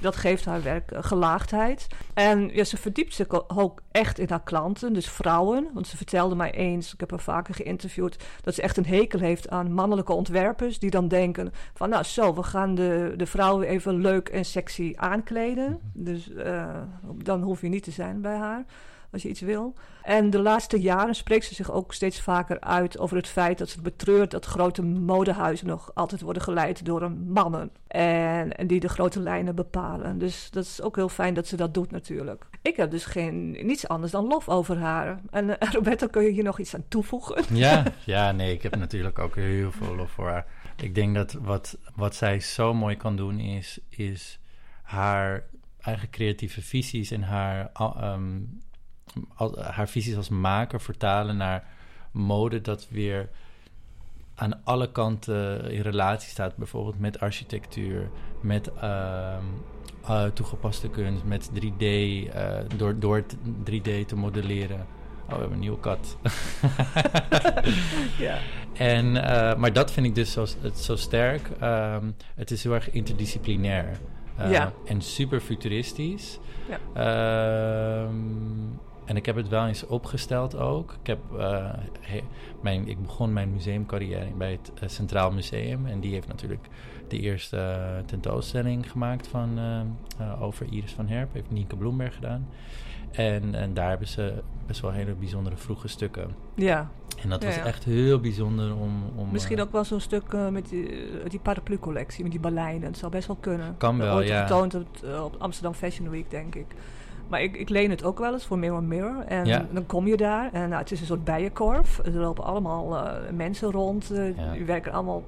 Dat 0.00 0.16
geeft 0.16 0.44
haar 0.44 0.62
werk 0.62 0.92
uh, 0.92 0.98
gelaagdheid. 1.02 1.86
En 2.14 2.50
ja, 2.52 2.64
ze 2.64 2.76
verdiept 2.76 3.14
zich 3.14 3.48
ook 3.56 3.82
echt 3.90 4.18
in 4.18 4.26
haar 4.28 4.42
klanten, 4.42 4.92
dus 4.92 5.08
vrouwen. 5.08 5.70
Want 5.74 5.86
ze 5.86 5.96
vertelde 5.96 6.34
mij 6.34 6.50
eens, 6.50 6.92
ik 6.92 7.00
heb 7.00 7.10
haar 7.10 7.20
vaker 7.20 7.54
geïnterviewd, 7.54 8.24
dat 8.42 8.54
ze 8.54 8.62
echt 8.62 8.76
een 8.76 8.86
hekel 8.86 9.18
heeft 9.18 9.48
aan 9.48 9.72
mannelijke 9.72 10.12
ontwerpers. 10.12 10.78
Die 10.78 10.90
dan 10.90 11.08
denken 11.08 11.52
van 11.74 11.88
nou 11.88 12.04
zo, 12.04 12.34
we 12.34 12.42
gaan 12.42 12.74
de, 12.74 13.14
de 13.16 13.26
vrouwen 13.26 13.66
even 13.66 14.00
leuk 14.00 14.28
en 14.28 14.44
sexy 14.44 14.92
aankleden. 14.96 15.80
Dus 15.92 16.30
uh, 16.30 16.80
dan 17.14 17.42
hoef 17.42 17.60
je 17.60 17.68
niet 17.68 17.84
te 17.84 17.90
zijn 17.90 18.20
bij 18.20 18.36
haar 18.36 18.64
als 19.12 19.22
je 19.22 19.28
iets 19.28 19.40
wil. 19.40 19.74
En 20.02 20.30
de 20.30 20.38
laatste 20.38 20.80
jaren 20.80 21.14
spreekt 21.14 21.44
ze 21.44 21.54
zich 21.54 21.72
ook 21.72 21.94
steeds 21.94 22.20
vaker 22.20 22.60
uit 22.60 22.98
over 22.98 23.16
het 23.16 23.28
feit 23.28 23.58
dat 23.58 23.68
ze 23.68 23.80
betreurt 23.80 24.30
dat 24.30 24.44
grote 24.44 24.82
modehuizen 24.82 25.66
nog 25.66 25.90
altijd 25.94 26.20
worden 26.20 26.42
geleid 26.42 26.84
door 26.84 27.10
mannen. 27.12 27.70
En, 27.86 28.56
en, 28.56 28.66
die 28.66 28.80
de 28.80 28.88
grote 28.88 29.20
lijnen 29.20 29.54
bepalen. 29.54 30.18
Dus 30.18 30.50
dat 30.50 30.64
is 30.64 30.82
ook 30.82 30.96
heel 30.96 31.08
fijn 31.08 31.34
dat 31.34 31.46
ze 31.46 31.56
dat 31.56 31.74
doet 31.74 31.90
natuurlijk. 31.90 32.46
Ik 32.62 32.76
heb 32.76 32.90
dus 32.90 33.04
geen, 33.04 33.50
niets 33.50 33.88
anders 33.88 34.12
dan 34.12 34.26
lof 34.26 34.48
over 34.48 34.78
haar. 34.78 35.20
En 35.30 35.48
uh, 35.48 35.54
Roberto, 35.72 36.06
kun 36.06 36.22
je 36.22 36.30
hier 36.30 36.44
nog 36.44 36.58
iets 36.58 36.74
aan 36.74 36.84
toevoegen? 36.88 37.56
Ja, 37.56 37.84
ja, 38.04 38.32
nee, 38.32 38.52
ik 38.52 38.62
heb 38.62 38.76
natuurlijk 38.76 39.18
ook 39.18 39.34
heel 39.34 39.72
veel 39.72 39.96
lof 39.96 40.10
voor 40.10 40.28
haar. 40.28 40.46
Ik 40.76 40.94
denk 40.94 41.14
dat 41.14 41.32
wat, 41.32 41.78
wat 41.94 42.14
zij 42.14 42.40
zo 42.40 42.74
mooi 42.74 42.96
kan 42.96 43.16
doen 43.16 43.38
is, 43.38 43.80
is 43.88 44.38
haar 44.82 45.44
eigen 45.80 46.10
creatieve 46.10 46.62
visies 46.62 47.10
en 47.10 47.22
haar 47.22 47.70
um, 48.14 48.60
haar 49.60 49.88
visies 49.88 50.16
als 50.16 50.28
maker 50.28 50.80
vertalen 50.80 51.36
naar 51.36 51.64
mode 52.10 52.60
dat 52.60 52.86
weer 52.90 53.28
aan 54.34 54.64
alle 54.64 54.92
kanten 54.92 55.70
in 55.70 55.80
relatie 55.80 56.30
staat. 56.30 56.56
Bijvoorbeeld 56.56 56.98
met 57.00 57.20
architectuur, 57.20 58.10
met 58.40 58.70
uh, 58.82 59.36
uh, 60.10 60.24
toegepaste 60.24 60.88
kunst, 60.88 61.24
met 61.24 61.50
3D, 61.54 61.78
uh, 61.78 62.58
eh, 62.58 62.64
door, 62.76 62.98
door 62.98 63.24
3D 63.70 64.06
te 64.06 64.16
modelleren. 64.16 64.86
Oh, 65.22 65.32
we 65.32 65.38
hebben 65.38 65.52
een 65.52 65.58
nieuwe 65.58 65.80
kat. 65.80 66.16
ja. 68.18 68.38
En, 68.72 69.16
eh, 69.16 69.56
maar 69.56 69.72
dat 69.72 69.90
vind 69.90 70.06
ik 70.06 70.14
dus 70.14 70.32
zo, 70.32 70.46
het, 70.60 70.78
zo 70.78 70.96
sterk. 70.96 71.50
Um, 71.62 72.16
het 72.34 72.50
is 72.50 72.62
heel 72.62 72.74
erg 72.74 72.90
interdisciplinair. 72.90 73.98
ja. 74.48 74.72
En 74.84 75.02
super 75.02 75.40
futuristisch. 75.40 76.38
Ja. 76.68 78.04
Um, 78.04 78.80
en 79.06 79.16
ik 79.16 79.26
heb 79.26 79.36
het 79.36 79.48
wel 79.48 79.66
eens 79.66 79.86
opgesteld 79.86 80.56
ook. 80.56 80.96
Ik, 81.00 81.06
heb, 81.06 81.18
uh, 81.32 81.72
he, 82.00 82.20
mijn, 82.60 82.88
ik 82.88 83.02
begon 83.02 83.32
mijn 83.32 83.52
museumcarrière 83.52 84.30
bij 84.38 84.50
het 84.50 84.72
uh, 84.82 84.88
Centraal 84.88 85.32
Museum. 85.32 85.86
En 85.86 86.00
die 86.00 86.12
heeft 86.12 86.28
natuurlijk 86.28 86.68
de 87.08 87.20
eerste 87.20 87.56
uh, 87.56 88.04
tentoonstelling 88.06 88.90
gemaakt 88.90 89.26
van, 89.26 89.58
over 90.40 90.66
Iris 90.70 90.92
van 90.92 91.08
Herp. 91.08 91.32
Heeft 91.32 91.50
Nienke 91.50 91.76
Bloemberg 91.76 92.14
gedaan. 92.14 92.48
En, 93.12 93.54
en 93.54 93.74
daar 93.74 93.88
hebben 93.88 94.08
ze 94.08 94.42
best 94.66 94.80
wel 94.80 94.90
hele 94.90 95.14
bijzondere 95.14 95.56
vroege 95.56 95.88
stukken. 95.88 96.34
Ja. 96.54 96.90
En 97.22 97.28
dat 97.28 97.42
Ja, 97.42 97.48
was 97.48 97.56
ja. 97.56 97.64
echt 97.64 97.84
heel 97.84 98.20
bijzonder 98.20 98.76
om... 98.76 99.02
om 99.14 99.28
Misschien 99.30 99.56
eh, 99.56 99.62
ook 99.62 99.72
wel 99.72 99.84
zo'n 99.84 100.00
stuk 100.00 100.32
eh, 100.32 100.48
met 100.48 100.68
die, 100.68 100.88
eh, 100.88 101.30
die 101.30 101.38
paraplu-collectie, 101.38 102.22
met 102.22 102.32
die 102.32 102.40
Berlijnen. 102.40 102.88
Het 102.88 102.98
zou 102.98 103.10
best 103.12 103.26
wel 103.26 103.36
kunnen. 103.40 103.74
Kan 103.76 103.98
wel, 103.98 104.14
Ooit 104.14 104.28
ja. 104.28 104.42
getoond 104.42 104.74
op, 104.74 104.86
eh, 105.04 105.24
op 105.24 105.36
Amsterdam 105.38 105.74
Fashion 105.74 106.10
Week, 106.10 106.30
denk 106.30 106.54
ik. 106.54 106.66
Maar 107.28 107.42
ik, 107.42 107.56
ik 107.56 107.68
leen 107.68 107.90
het 107.90 108.04
ook 108.04 108.18
wel 108.18 108.32
eens 108.32 108.44
voor 108.44 108.58
Mirror 108.58 108.82
Mirror. 108.82 109.24
En 109.26 109.44
Ja. 109.46 109.66
dan 109.70 109.86
kom 109.86 110.06
je 110.06 110.16
daar 110.16 110.52
en 110.52 110.68
nou, 110.68 110.80
het 110.82 110.90
is 110.92 111.00
een 111.00 111.06
soort 111.06 111.24
bijenkorf. 111.24 111.98
Er 112.04 112.12
lopen 112.12 112.44
allemaal 112.44 112.96
eh, 112.96 113.12
mensen 113.34 113.70
rond. 113.70 114.10
Ja. 114.36 114.52
Die 114.52 114.64
werken 114.64 114.92
allemaal... 114.92 115.22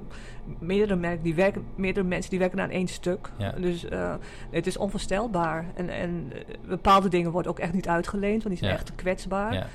Meerdere, 0.58 0.96
merken, 0.96 1.22
die 1.22 1.34
werken, 1.34 1.64
meerdere 1.74 2.06
mensen 2.06 2.30
die 2.30 2.38
werken 2.38 2.61
aan 2.61 2.70
één 2.70 2.88
stuk. 2.88 3.30
Ja. 3.37 3.52
Dus 3.52 3.84
eh, 3.88 4.14
het 4.50 4.66
is 4.66 4.76
onvoorstelbaar. 4.76 5.64
En, 5.74 5.88
en 5.88 6.32
bepaalde 6.68 7.08
dingen 7.08 7.30
worden 7.30 7.50
ook 7.50 7.58
echt 7.58 7.72
niet 7.72 7.88
uitgeleend, 7.88 8.42
want 8.42 8.54
die 8.54 8.64
zijn 8.64 8.76
echt 8.76 8.87
te 8.87 8.92
kwetsbaar. 8.92 9.66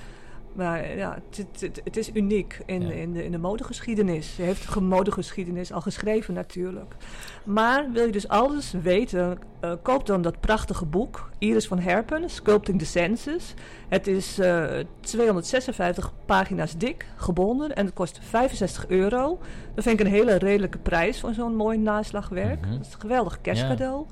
Ja, 0.57 0.63
Maar 0.63 0.97
ja, 0.97 1.17
het, 1.35 1.71
het, 1.83 1.97
is 1.97 2.09
uniek 2.13 2.61
in, 2.65 2.81
Ja. 2.81 2.91
in, 2.93 3.13
de, 3.13 3.25
in 3.25 3.31
de 3.31 3.37
modegeschiedenis. 3.37 4.35
Ze 4.35 4.41
heeft 4.41 4.73
de 4.73 4.81
modegeschiedenis 4.81 5.71
al 5.71 5.81
geschreven 5.81 6.33
natuurlijk. 6.33 6.95
Maar 7.43 7.91
wil 7.91 8.05
je 8.05 8.11
dus 8.11 8.27
alles 8.27 8.71
weten, 8.71 9.37
eh, 9.59 9.71
koop 9.81 10.05
dan 10.05 10.21
dat 10.21 10.39
prachtige 10.39 10.85
boek. 10.85 11.29
Iris 11.37 11.67
van 11.67 11.79
Herpen, 11.79 12.29
Sculpting 12.29 12.79
the 12.79 12.85
Senses. 12.85 13.53
Het 13.89 14.07
is 14.07 14.39
eh, 14.39 14.65
256 14.99 16.13
pagina's 16.25 16.77
dik, 16.77 17.05
gebonden 17.15 17.75
en 17.75 17.85
het 17.85 17.93
kost 17.93 18.19
65 18.23 18.87
euro. 18.87 19.39
Dat 19.75 19.83
vind 19.83 19.99
ik 19.99 20.05
een 20.05 20.11
hele 20.11 20.35
redelijke 20.35 20.77
prijs 20.77 21.19
voor 21.19 21.33
zo'n 21.33 21.55
mooi 21.55 21.77
naslagwerk. 21.77 22.61
Mhm. 22.61 22.71
Dat 22.71 22.85
is 22.85 22.93
een 22.93 22.99
geweldig 22.99 23.41
kerstcadeau. 23.41 24.05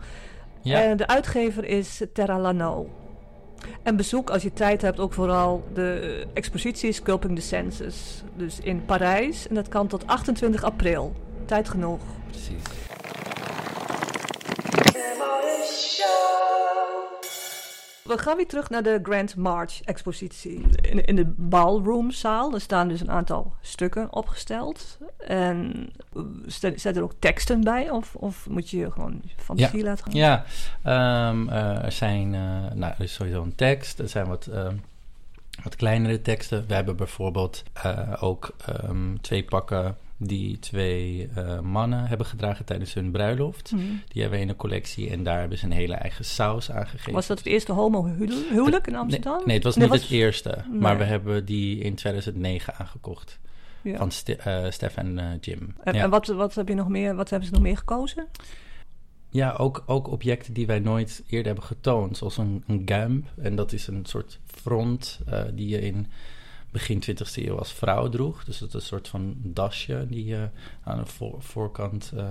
ja. 0.62 0.82
En 0.82 0.98
de 0.98 1.08
uitgever 1.08 1.66
is 1.66 2.04
Terra 2.14 2.40
Lano. 2.40 2.90
En 3.84 3.96
bezoek 3.96 4.30
als 4.30 4.44
je 4.44 4.54
tijd 4.54 4.82
hebt 4.82 5.00
ook 5.00 5.14
vooral 5.14 5.64
de 5.74 6.26
expositie 6.34 6.92
Sculpting 6.92 7.36
the 7.36 7.42
Senses. 7.42 8.24
Dus 8.36 8.60
in 8.60 8.86
Parijs. 8.86 9.48
En 9.48 9.56
dat 9.56 9.68
kan 9.68 9.88
tot 9.88 10.08
28 10.08 10.64
april. 10.64 11.14
Tijd 11.46 11.70
genoeg. 11.70 12.02
precies. 12.30 12.81
We 18.04 18.18
gaan 18.18 18.36
weer 18.36 18.48
terug 18.48 18.70
naar 18.70 18.84
de 18.84 19.00
Grand 19.04 19.36
March 19.36 19.82
expositie. 19.82 20.66
In, 20.82 21.06
in 21.06 21.16
de 21.16 21.26
ballroomzaal. 21.26 22.54
Er 22.54 22.62
staan 22.62 22.88
dus 22.88 23.02
een 23.02 23.12
aantal 23.12 23.54
stukken 23.62 24.14
opgesteld. 24.14 24.98
En 25.18 25.90
eh, 26.62 26.72
zijn 26.76 26.96
er 26.96 27.04
ook 27.04 27.14
teksten 27.20 27.62
bij? 27.62 27.90
Of, 27.90 28.16
of 28.16 28.50
moet 28.50 28.70
je 28.70 28.78
je 28.78 28.92
gewoon 28.92 29.22
fantasie 29.36 29.84
laten 29.84 30.04
gaan? 30.04 30.14
Ja, 30.14 30.44
ehm, 30.82 31.50
eh, 31.50 31.84
er 31.84 31.92
zijn, 31.92 32.36
eh, 32.36 32.72
nou, 32.74 32.94
er 32.98 33.04
is 33.04 33.14
sowieso 33.14 33.44
een 33.44 33.56
tekst. 33.56 34.00
Er 34.00 34.10
zijn 34.10 34.28
wat, 34.28 34.46
ehm, 34.46 34.76
wat 35.64 35.76
kleinere 35.76 36.22
teksten. 36.22 36.68
We 36.68 36.74
hebben 36.74 36.96
bijvoorbeeld 36.96 37.64
ook 38.20 38.56
ehm, 38.66 39.16
twee 39.22 39.44
pakken 39.44 39.98
die 40.24 40.60
twee 40.60 41.30
eh, 41.36 41.60
mannen 41.60 42.08
hebben 42.08 42.26
gedragen 42.26 42.66
tijdens 42.66 42.94
hun 42.94 43.12
bruiloft. 43.12 43.72
Mhm. 43.72 43.82
Die 44.08 44.22
hebben 44.22 44.40
we 44.40 44.46
in 44.46 44.52
de 44.52 44.56
collectie 44.56 45.10
en 45.10 45.24
daar 45.24 45.40
hebben 45.40 45.58
ze 45.58 45.66
een 45.66 45.72
hele 45.72 45.94
eigen 45.94 46.26
saus 46.26 46.72
aan 46.72 46.88
gegeven. 46.88 47.14
Was 47.14 47.28
dat 47.28 47.38
het 47.38 47.48
eerste 47.48 47.72
homo-huwelijk 47.72 48.88
in 48.88 48.96
Amsterdam? 48.96 49.36
Nee, 49.36 49.46
nee, 49.46 49.56
het 49.56 49.64
was 49.64 49.76
Nee, 49.76 49.84
niet 49.84 49.94
was- 49.94 50.04
het 50.04 50.12
eerste. 50.12 50.64
Maar 50.80 50.98
we 50.98 51.04
hebben 51.04 51.46
die 51.46 51.80
in 51.80 51.96
2009 51.96 52.76
aangekocht. 52.76 53.40
Ja. 53.82 53.98
Van 53.98 54.12
eh, 54.26 54.70
Stef 54.70 54.96
en 54.96 55.20
eh, 55.20 55.26
Jim. 55.42 55.76
En, 55.84 55.94
ja. 55.94 56.04
en 56.04 56.10
wat, 56.10 56.28
wat, 56.28 56.56
heb 56.56 56.68
je 56.68 56.76
nog 56.76 56.88
meer, 56.88 57.16
wat 57.16 57.30
hebben 57.30 57.48
ze 57.48 57.54
nog 57.54 57.64
meer 57.64 57.78
gekozen? 57.78 58.28
Ja, 59.30 59.52
ook, 59.52 59.84
ook 59.86 60.08
objecten 60.08 60.54
die 60.54 60.66
wij 60.66 60.80
nooit 60.80 61.24
eerder 61.28 61.46
hebben 61.46 61.64
getoond. 61.64 62.18
Zoals 62.18 62.38
een, 62.38 62.64
een 62.68 62.82
gamp. 62.86 63.28
En 63.42 63.56
dat 63.56 63.72
is 63.72 63.88
een 63.88 64.06
soort 64.06 64.40
front 64.46 65.20
die 65.54 65.68
je 65.68 65.82
in 65.82 66.08
begin 66.72 67.00
20e 67.00 67.46
eeuw 67.46 67.58
als 67.58 67.72
vrouw 67.74 68.10
droeg. 68.10 68.44
Dus 68.44 68.58
dat 68.58 68.68
is 68.68 68.74
een 68.74 68.82
soort 68.82 69.08
van 69.08 69.34
dasje 69.38 70.06
die 70.10 70.26
je 70.26 70.48
aan 70.84 70.98
de 71.00 71.06
voor- 71.06 71.36
voorkant 71.42 72.12
eh, 72.16 72.24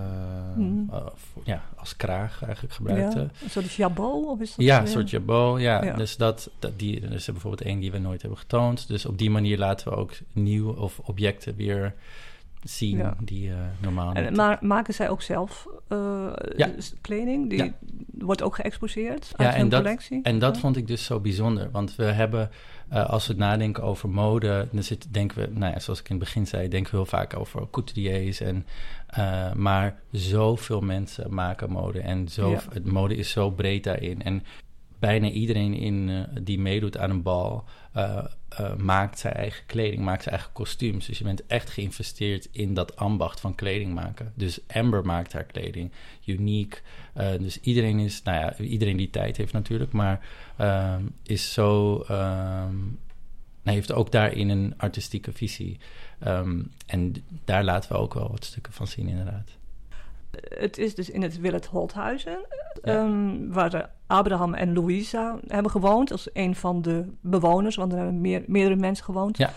Mhm. 0.56 0.94
eh, 0.94 1.06
voor- 1.14 1.42
ja, 1.44 1.62
als 1.76 1.96
kraag 1.96 2.42
eigenlijk 2.44 2.74
gebruikte. 2.74 3.18
Ja, 3.18 3.28
een 3.44 3.50
soort 3.50 3.72
jabot? 3.72 4.26
Of 4.26 4.40
is 4.40 4.54
dat, 4.54 4.64
Ja, 4.64 4.80
een 4.80 4.88
soort 4.88 5.10
jabot. 5.10 5.60
Ja, 5.60 5.84
Ja. 5.84 5.96
dus 5.96 6.16
dat, 6.16 6.50
dat 6.58 6.78
die, 6.78 7.00
er 7.00 7.12
is 7.12 7.26
er 7.26 7.32
bijvoorbeeld 7.32 7.62
één 7.68 7.80
die 7.80 7.90
we 7.92 7.98
nooit 7.98 8.20
hebben 8.20 8.38
getoond. 8.38 8.88
Dus 8.88 9.06
op 9.06 9.18
die 9.18 9.30
manier 9.30 9.58
laten 9.58 9.88
we 9.88 9.96
ook 9.96 10.12
nieuw 10.32 10.72
of 10.72 10.98
objecten 10.98 11.56
weer 11.56 11.94
zien 12.62 12.96
Ja. 12.96 13.16
die 13.24 13.50
eh, 13.50 13.56
normaal 13.82 14.12
En, 14.12 14.34
maar 14.36 14.58
maken 14.60 14.94
zij 14.94 15.08
ook 15.08 15.22
zelf 15.22 15.66
eh, 15.88 16.26
Ja. 16.56 16.70
kleding? 17.00 17.50
Die 17.50 17.64
Ja. 17.64 17.72
wordt 18.18 18.42
ook 18.42 18.54
geëxposeerd 18.54 19.32
uit 19.36 19.54
hun 19.54 19.68
dat- 19.68 19.82
collectie? 19.82 20.22
En 20.22 20.38
dat 20.38 20.58
vond 20.58 20.76
ik 20.76 20.86
dus 20.86 21.04
zo 21.04 21.20
bijzonder. 21.20 21.70
Want 21.70 21.96
we 21.96 22.04
hebben, 22.04 22.50
eh, 22.88 23.10
als 23.10 23.26
we 23.26 23.34
nadenken 23.34 23.82
over 23.82 24.08
mode, 24.08 24.68
dan 24.72 24.82
zit, 24.82 25.12
denken 25.14 25.38
we, 25.38 25.58
nou 25.58 25.72
ja, 25.72 25.78
zoals 25.78 26.00
ik 26.00 26.08
in 26.08 26.14
het 26.16 26.24
begin 26.24 26.46
zei, 26.46 26.68
denken 26.68 26.90
we 26.90 26.96
heel 26.96 27.06
vaak 27.06 27.36
over 27.36 27.70
couturiers. 27.70 28.40
En, 28.40 28.66
maar 29.56 30.00
zoveel 30.10 30.80
mensen 30.80 31.34
maken 31.34 31.70
mode. 31.70 32.00
En 32.00 32.28
zo, 32.28 32.56
het 32.72 32.84
mode 32.92 33.16
is 33.16 33.30
zo 33.30 33.50
breed 33.50 33.84
daarin. 33.84 34.22
En 34.22 34.42
bijna 34.98 35.28
iedereen 35.28 35.74
in, 35.74 36.26
die 36.42 36.58
meedoet 36.58 36.98
aan 36.98 37.10
een 37.10 37.22
bal. 37.22 37.64
Eh, 37.92 38.24
eh, 38.48 38.74
maakt 38.74 39.18
zijn 39.18 39.34
eigen 39.34 39.66
kleding, 39.66 40.02
maakt 40.02 40.22
zijn 40.22 40.34
eigen 40.34 40.52
kostuums. 40.52 41.06
Dus 41.06 41.18
je 41.18 41.24
bent 41.24 41.46
echt 41.46 41.70
geïnvesteerd 41.70 42.48
in 42.52 42.74
dat 42.74 42.96
ambacht 42.96 43.40
van 43.40 43.54
kleding 43.54 43.94
maken. 43.94 44.32
Dus 44.34 44.60
Amber 44.68 45.04
maakt 45.04 45.32
haar 45.32 45.44
kleding, 45.44 45.92
uniek. 46.24 46.82
Eh, 47.12 47.30
dus 47.38 47.60
iedereen 47.60 47.98
is, 47.98 48.22
nou 48.22 48.38
ja, 48.38 48.56
iedereen 48.64 48.96
die 48.96 49.10
tijd 49.10 49.36
heeft 49.36 49.52
natuurlijk, 49.52 49.92
maar 49.92 50.26
is 51.22 51.52
zo, 51.52 52.00
ehm, 52.00 52.76
heeft 53.62 53.92
ook 53.92 54.12
daarin 54.12 54.48
een 54.48 54.74
artistieke 54.76 55.32
visie. 55.32 55.78
Ehm, 56.18 56.62
en 56.86 57.14
daar 57.44 57.64
laten 57.64 57.92
we 57.92 57.98
ook 57.98 58.14
wel 58.14 58.30
wat 58.30 58.44
stukken 58.44 58.72
van 58.72 58.86
zien, 58.86 59.08
inderdaad. 59.08 59.50
Het 60.58 60.78
is 60.78 60.94
dus 60.94 61.10
in 61.10 61.22
het 61.22 61.38
Willet 61.38 61.66
Holthuizen, 61.66 62.38
Ja. 62.82 62.94
ehm, 62.94 63.48
waar 63.48 63.90
Abraham 64.06 64.54
en 64.54 64.74
Louisa 64.74 65.38
hebben 65.46 65.70
gewoond 65.70 66.12
als 66.12 66.28
een 66.32 66.56
van 66.56 66.82
de 66.82 67.04
bewoners, 67.20 67.76
want 67.76 67.92
er 67.92 67.98
hebben 67.98 68.20
meer, 68.20 68.42
meerdere 68.46 68.76
mensen 68.76 69.04
gewoond. 69.04 69.38
Ja. 69.38 69.52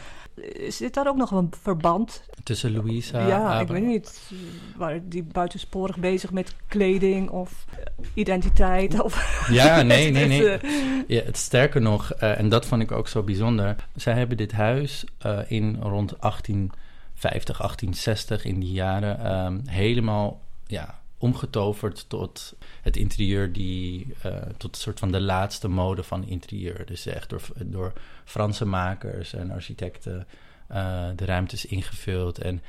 Zit 0.67 0.93
daar 0.93 1.08
ook 1.08 1.15
nog 1.15 1.32
een 1.32 1.52
verband? 1.62 2.23
Tussen 2.43 2.71
Louisa. 2.71 3.28
ja, 3.28 3.60
ik 3.60 3.67
weet 3.67 3.86
niet. 3.86 4.32
Waren 4.78 5.10
die 5.10 5.23
buitensporig 5.23 5.97
bezig 5.97 6.32
met 6.32 6.56
kleding 6.67 7.30
of 7.30 7.65
identiteit? 8.13 9.02
Of 9.02 9.47
Ja, 9.52 9.82
nee, 9.82 10.12
nee, 10.12 10.28
nee. 10.41 10.60
Ja, 11.08 11.21
het 11.23 11.38
sterker 11.38 11.82
nog, 11.82 12.13
eh, 12.13 12.39
en 12.39 12.49
dat 12.49 12.65
vond 12.65 12.82
ik 12.82 12.91
ook 12.91 13.08
zo 13.08 13.23
bijzonder. 13.23 13.76
Zij 13.95 14.13
hebben 14.13 14.38
dit 14.38 14.52
huis 14.52 15.06
eh, 15.17 15.39
in 15.47 15.78
rond 15.82 16.15
1850, 16.19 17.58
1860 17.58 18.45
in 18.45 18.60
die 18.60 18.71
jaren 18.71 19.19
ehm, 19.19 19.60
helemaal 19.65 20.41
ja, 20.67 20.99
omgetoverd 21.23 22.05
tot 22.09 22.55
het 22.81 22.97
interieur 22.97 23.51
die 23.53 24.13
eh, 24.21 24.31
tot 24.57 24.75
een 24.75 24.81
soort 24.81 24.99
van 24.99 25.12
de 25.12 25.21
laatste 25.21 25.67
mode 25.67 26.03
van 26.03 26.27
interieur. 26.27 26.86
Dus 26.86 27.05
echt 27.05 27.29
door, 27.29 27.41
door 27.65 27.93
Franse 28.25 28.65
makers 28.65 29.33
en 29.33 29.51
architecten 29.51 30.27
eh, 30.67 31.07
de 31.15 31.25
ruimtes 31.25 31.65
ingevuld. 31.65 32.38
En 32.39 32.62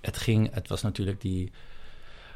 het 0.00 0.16
ging, 0.16 0.54
het 0.54 0.68
was 0.68 0.82
natuurlijk 0.82 1.20
die 1.20 1.52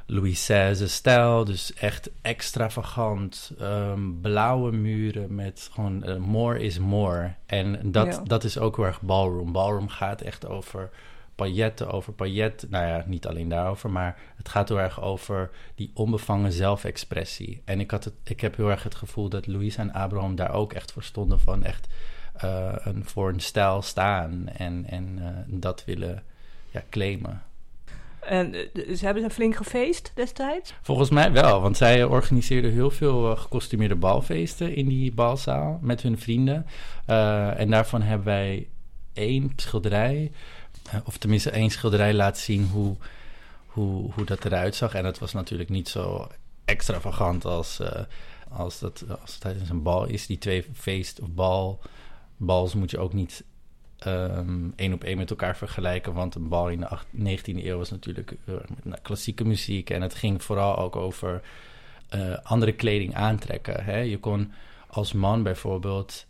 Louis 0.07 0.47
XVI-stijl, 0.47 1.45
dus 1.45 1.75
echt 1.75 2.11
extravagant, 2.23 3.53
ehm, 3.59 4.21
blauwe 4.21 4.73
muren 4.73 5.35
met 5.35 5.69
gewoon 5.73 6.03
eh, 6.03 6.17
more 6.17 6.59
is 6.59 6.79
more. 6.79 7.35
En 7.47 7.93
dat, 7.93 8.07
Ja. 8.07 8.23
dat 8.25 8.45
is 8.45 8.59
ook 8.59 8.77
heel 8.77 8.85
erg 8.85 9.01
ballroom. 9.03 9.53
Ballroom 9.53 9.89
gaat 9.89 10.21
echt 10.21 10.47
over 10.47 10.91
pailletten, 11.35 11.91
over 11.91 12.13
paillet. 12.13 12.67
Nou 12.69 12.87
ja, 12.87 13.05
niet 13.07 13.27
alleen 13.27 13.49
daarover, 13.49 13.91
maar 13.91 14.19
het 14.37 14.49
gaat 14.49 14.69
heel 14.69 14.81
erg 14.81 15.03
over 15.03 15.51
die 15.75 15.91
onbevangen 15.95 16.53
zelfexpressie. 16.53 17.63
En 17.65 17.81
ik, 17.81 17.91
had 17.91 18.05
het, 18.05 18.15
ik 18.25 18.41
heb 18.41 18.57
heel 18.57 18.71
erg 18.71 18.83
het 18.83 18.95
gevoel 18.95 19.29
dat 19.29 19.47
Louise 19.47 19.81
en 19.81 19.93
Abraham 19.93 20.35
daar 20.35 20.53
ook 20.55 20.73
echt 20.73 20.93
voor 20.93 21.03
stonden 21.03 21.41
van 21.41 21.65
echt 21.65 21.89
eh, 22.35 22.73
een, 22.77 23.05
voor 23.05 23.29
een 23.29 23.41
stijl 23.41 23.83
staan 23.83 24.49
en, 24.49 24.85
en 24.89 25.19
eh, 25.19 25.29
dat 25.47 25.85
willen 25.85 26.23
ja, 26.71 26.83
claimen. 26.91 27.43
En 28.21 28.55
eh, 28.55 28.95
ze 28.97 29.05
hebben 29.05 29.23
ze 29.23 29.31
flink 29.31 29.57
gefeest 29.57 30.13
destijds. 30.15 30.75
Volgens 30.83 31.11
mij 31.11 31.33
wel, 31.33 31.61
want 31.61 31.77
zij 31.77 32.05
organiseerden 32.05 32.73
heel 32.73 32.91
veel 32.91 33.37
gecostumeerde 33.37 33.95
balfeesten 33.95 34.75
in 34.75 34.89
die 34.89 35.13
balzaal 35.13 35.79
met 35.83 36.03
hun 36.03 36.19
vrienden. 36.19 36.67
En 37.57 37.71
daarvan 37.71 38.03
hebben 38.03 38.27
wij 38.27 38.69
één 39.13 39.53
schilderij, 39.57 40.33
of 41.05 41.17
tenminste 41.19 41.51
één 41.51 41.71
schilderij 41.71 42.15
laten 42.15 42.43
zien 42.43 42.69
hoe, 42.69 42.97
hoe, 43.67 44.13
hoe 44.13 44.25
dat 44.25 44.45
eruit 44.45 44.75
zag. 44.75 44.95
En 44.95 45.03
dat 45.03 45.19
was 45.19 45.33
natuurlijk 45.33 45.71
niet 45.71 45.89
zo 45.89 46.29
extravagant 46.65 47.45
als, 47.45 47.81
eh, 47.81 48.03
als, 48.49 48.79
dat, 48.79 49.05
als 49.21 49.33
het 49.33 49.41
tijdens 49.41 49.71
een 49.71 49.83
bal 49.83 50.07
is. 50.07 50.27
Die 50.27 50.39
twee 50.39 50.65
feest 50.73 51.21
of 51.21 51.29
bal, 51.29 51.81
bals 52.37 52.75
moet 52.75 52.91
je 52.91 52.99
ook 52.99 53.13
niet 53.13 53.45
ehm, 53.99 54.69
één 54.77 54.93
op 54.93 55.05
één 55.05 55.17
met 55.17 55.31
elkaar 55.31 55.57
vergelijken. 55.57 56.13
Want 56.13 56.35
een 56.35 56.49
bal 56.49 56.71
in 56.71 56.81
de 56.81 56.89
acht- 56.89 57.07
19e 57.17 57.65
eeuw 57.65 57.79
was 57.79 57.91
natuurlijk 57.91 58.37
nou, 58.83 59.01
klassieke 59.03 59.45
muziek. 59.45 59.91
En 59.91 60.03
het 60.03 60.15
ging 60.15 60.43
vooral 60.43 60.79
ook 60.79 60.97
over 60.97 61.43
eh, 62.09 62.37
andere 62.43 62.73
kleding 62.73 63.15
aantrekken. 63.15 63.85
Hè? 63.85 63.99
Je 63.99 64.19
kon 64.19 64.53
als 64.87 65.13
man 65.13 65.43
bijvoorbeeld 65.43 66.27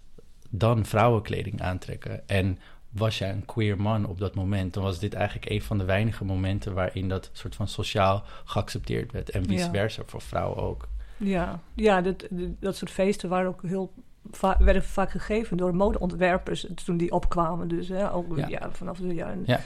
dan 0.51 0.85
vrouwenkleding 0.87 1.63
aantrekken. 1.63 2.29
En 2.29 2.59
was 2.95 3.19
jij 3.19 3.31
een 3.31 3.45
queer 3.45 3.81
man 3.81 4.07
op 4.07 4.19
dat 4.19 4.35
moment, 4.35 4.75
dan 4.75 4.83
was 4.83 4.99
dit 4.99 5.15
eigenlijk 5.15 5.51
een 5.51 5.63
van 5.63 5.79
de 5.79 5.85
weinige 5.85 6.25
momenten 6.25 6.75
waarin 6.75 7.09
dat 7.09 7.31
soort 7.33 7.55
van 7.55 7.69
sociaal 7.69 8.23
geaccepteerd 8.45 9.13
werd. 9.13 9.31
En 9.31 9.45
vice 9.45 9.65
Ja. 9.65 9.71
versa 9.71 10.03
voor 10.07 10.21
vrouwen 10.21 10.57
ook. 10.63 10.89
Ja, 11.17 11.61
ja 11.75 12.01
dat, 12.01 12.27
dat 12.61 12.77
soort 12.77 12.91
feesten 12.91 13.29
waren 13.29 13.49
ook 13.49 13.63
heel 13.63 13.93
va- 14.31 14.57
werden 14.59 14.85
vaak 14.85 15.11
gegeven 15.11 15.57
door 15.57 15.75
modeontwerpers 15.75 16.67
toen 16.85 16.97
die 16.97 17.13
opkwamen. 17.13 17.69
Dus 17.69 17.89
hè, 17.89 18.13
ook 18.13 18.37
Ja. 18.37 18.49
ja. 18.49 18.71
vanaf 18.71 18.99
de 18.99 19.15
jaren. 19.15 19.43
Ja. 19.47 19.61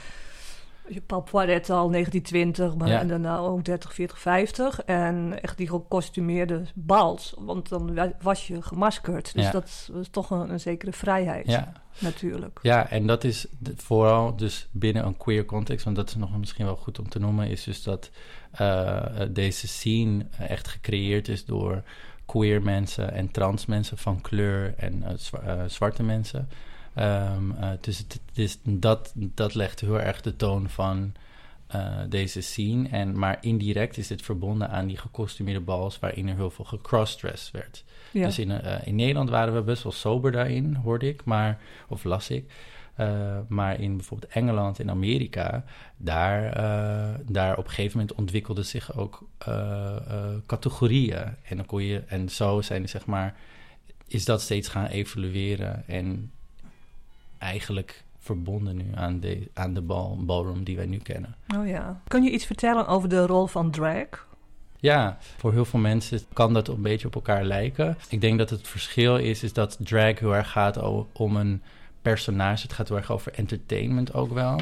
Paul 1.06 1.22
Poiret 1.22 1.70
al 1.70 1.90
1920, 1.90 2.74
maar 2.76 2.88
Ja. 2.88 3.00
en 3.00 3.08
daarna 3.08 3.36
ook 3.38 3.64
30, 3.64 3.94
40, 3.94 4.18
50. 4.20 4.82
En 4.84 5.42
echt 5.42 5.56
die 5.56 5.68
gekostumeerde 5.68 6.62
bals. 6.74 7.34
Want 7.38 7.68
dan 7.68 7.94
wa- 7.94 8.12
was 8.22 8.46
je 8.46 8.62
gemaskerd. 8.62 9.34
Dus 9.34 9.44
Ja. 9.44 9.50
dat 9.50 9.88
was 9.92 10.08
toch 10.08 10.30
een, 10.30 10.50
een 10.52 10.60
zekere 10.60 10.92
vrijheid, 10.92 11.46
Ja, 11.46 11.72
natuurlijk. 11.98 12.58
ja 12.62 12.88
en 12.90 13.06
dat 13.06 13.24
is 13.24 13.46
vooral 13.76 14.36
dus 14.36 14.68
binnen 14.70 15.06
een 15.06 15.16
queer 15.16 15.44
context, 15.44 15.84
want 15.84 15.96
dat 15.96 16.08
is 16.08 16.14
nog 16.16 16.38
misschien 16.38 16.64
wel 16.64 16.76
goed 16.76 16.98
om 16.98 17.08
te 17.08 17.18
noemen, 17.18 17.48
is 17.48 17.64
dus 17.64 17.82
dat 17.82 18.10
eh, 18.52 19.04
deze 19.30 19.68
scene 19.68 20.26
echt 20.38 20.68
gecreëerd 20.68 21.28
is 21.28 21.44
door 21.44 21.82
queer 22.26 22.62
mensen 22.62 23.12
en 23.12 23.30
trans 23.30 23.66
mensen 23.66 23.98
van 23.98 24.20
kleur 24.20 24.74
en 24.76 25.02
eh, 25.02 25.12
eh, 25.44 25.62
zwarte 25.66 26.02
mensen. 26.02 26.48
Ehm, 26.98 27.50
eh, 27.50 27.70
dus 27.80 27.98
het, 27.98 28.12
het 28.26 28.38
is, 28.38 28.58
dat, 28.62 29.12
dat 29.14 29.54
legt 29.54 29.80
heel 29.80 30.00
erg 30.00 30.20
de 30.20 30.36
toon 30.36 30.68
van 30.68 31.12
eh, 31.66 31.96
deze 32.08 32.40
scene. 32.40 32.88
En, 32.88 33.18
maar 33.18 33.38
indirect 33.40 33.96
is 33.96 34.06
dit 34.06 34.22
verbonden 34.22 34.70
aan 34.70 34.86
die 34.86 34.96
gekostumeerde 34.96 35.60
bals 35.60 35.98
waarin 35.98 36.28
er 36.28 36.34
heel 36.34 36.50
veel 36.50 36.64
gecrossdressed 36.64 37.52
werd. 37.52 37.84
Ja. 38.10 38.24
Dus 38.24 38.38
in, 38.38 38.50
eh, 38.50 38.86
in 38.86 38.94
Nederland 38.94 39.30
waren 39.30 39.54
we 39.54 39.62
best 39.62 39.82
wel 39.82 39.92
sober 39.92 40.32
daarin, 40.32 40.74
hoorde 40.74 41.08
ik, 41.08 41.24
maar, 41.24 41.58
of 41.88 42.04
las 42.04 42.30
ik. 42.30 42.52
Maar 43.48 43.80
in 43.80 43.96
bijvoorbeeld 43.96 44.32
Engeland 44.32 44.80
en 44.80 44.90
Amerika, 44.90 45.64
daar, 45.96 46.52
daar 47.26 47.56
op 47.56 47.64
een 47.64 47.70
gegeven 47.70 47.98
moment 47.98 48.16
ontwikkelden 48.16 48.64
zich 48.64 48.96
ook 48.96 49.28
categorieën. 50.46 51.36
En, 51.42 51.56
dan 51.56 51.66
kon 51.66 51.82
je, 51.82 52.02
en 52.06 52.28
zo 52.28 52.60
zijn 52.60 52.88
zeg 52.88 53.06
maar, 53.06 53.36
is 54.06 54.24
dat 54.24 54.40
steeds 54.40 54.68
gaan 54.68 54.86
evolueren 54.86 55.86
en 55.86 56.30
eigenlijk 57.38 58.04
verbonden 58.18 58.76
nu 58.76 58.90
aan 58.94 59.20
de, 59.20 59.50
aan 59.54 59.74
de 59.74 59.80
bal, 59.80 60.18
ballroom 60.24 60.64
die 60.64 60.76
wij 60.76 60.86
nu 60.86 60.98
kennen. 60.98 61.36
Oh 61.56 61.66
ja. 61.66 62.00
Kun 62.08 62.22
je 62.22 62.30
iets 62.30 62.44
vertellen 62.46 62.86
over 62.86 63.08
de 63.08 63.26
rol 63.26 63.46
van 63.46 63.70
drag? 63.70 64.26
Ja, 64.80 65.18
voor 65.36 65.52
heel 65.52 65.64
veel 65.64 65.80
mensen 65.80 66.20
kan 66.32 66.52
dat 66.54 66.68
een 66.68 66.82
beetje 66.82 67.06
op 67.06 67.14
elkaar 67.14 67.44
lijken. 67.44 67.98
Ik 68.08 68.20
denk 68.20 68.38
dat 68.38 68.50
het 68.50 68.68
verschil 68.68 69.16
is, 69.16 69.42
is 69.42 69.52
dat 69.52 69.76
drag 69.80 70.18
heel 70.18 70.34
erg 70.34 70.50
gaat 70.50 70.78
om 71.12 71.36
een 71.36 71.62
personage. 72.02 72.62
Het 72.62 72.72
gaat 72.72 72.88
heel 72.88 72.96
erg 72.96 73.10
over 73.10 73.32
entertainment 73.32 74.14
ook 74.14 74.32
wel. 74.32 74.60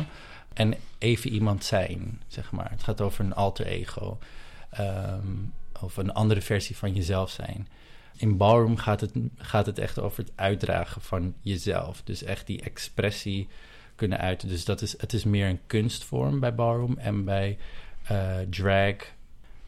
En 0.52 0.74
even 0.98 1.30
iemand 1.30 1.64
zijn, 1.64 2.22
zeg 2.26 2.52
maar. 2.52 2.70
Het 2.70 2.82
gaat 2.82 3.00
over 3.00 3.24
een 3.24 3.34
alter 3.34 3.66
ego. 3.66 4.18
ehm, 4.70 5.26
of 5.80 5.96
een 5.96 6.12
andere 6.12 6.40
versie 6.40 6.76
van 6.76 6.92
jezelf 6.94 7.30
zijn. 7.30 7.68
In 8.16 8.36
ballroom 8.36 8.76
gaat 8.76 9.00
het, 9.00 9.12
gaat 9.36 9.66
het 9.66 9.78
echt 9.78 10.00
over 10.00 10.22
het 10.24 10.32
uitdragen 10.34 11.02
van 11.02 11.34
jezelf. 11.40 12.02
Dus 12.04 12.22
echt 12.22 12.46
die 12.46 12.62
expressie 12.62 13.48
kunnen 13.94 14.18
uiten. 14.18 14.48
Dus 14.48 14.64
dat 14.64 14.82
is, 14.82 15.00
het 15.00 15.12
is 15.12 15.24
meer 15.24 15.48
een 15.48 15.60
kunstvorm 15.66 16.40
bij 16.40 16.54
ballroom. 16.54 16.98
En 16.98 17.24
bij 17.24 17.58
eh, 18.02 18.36
drag 18.50 18.94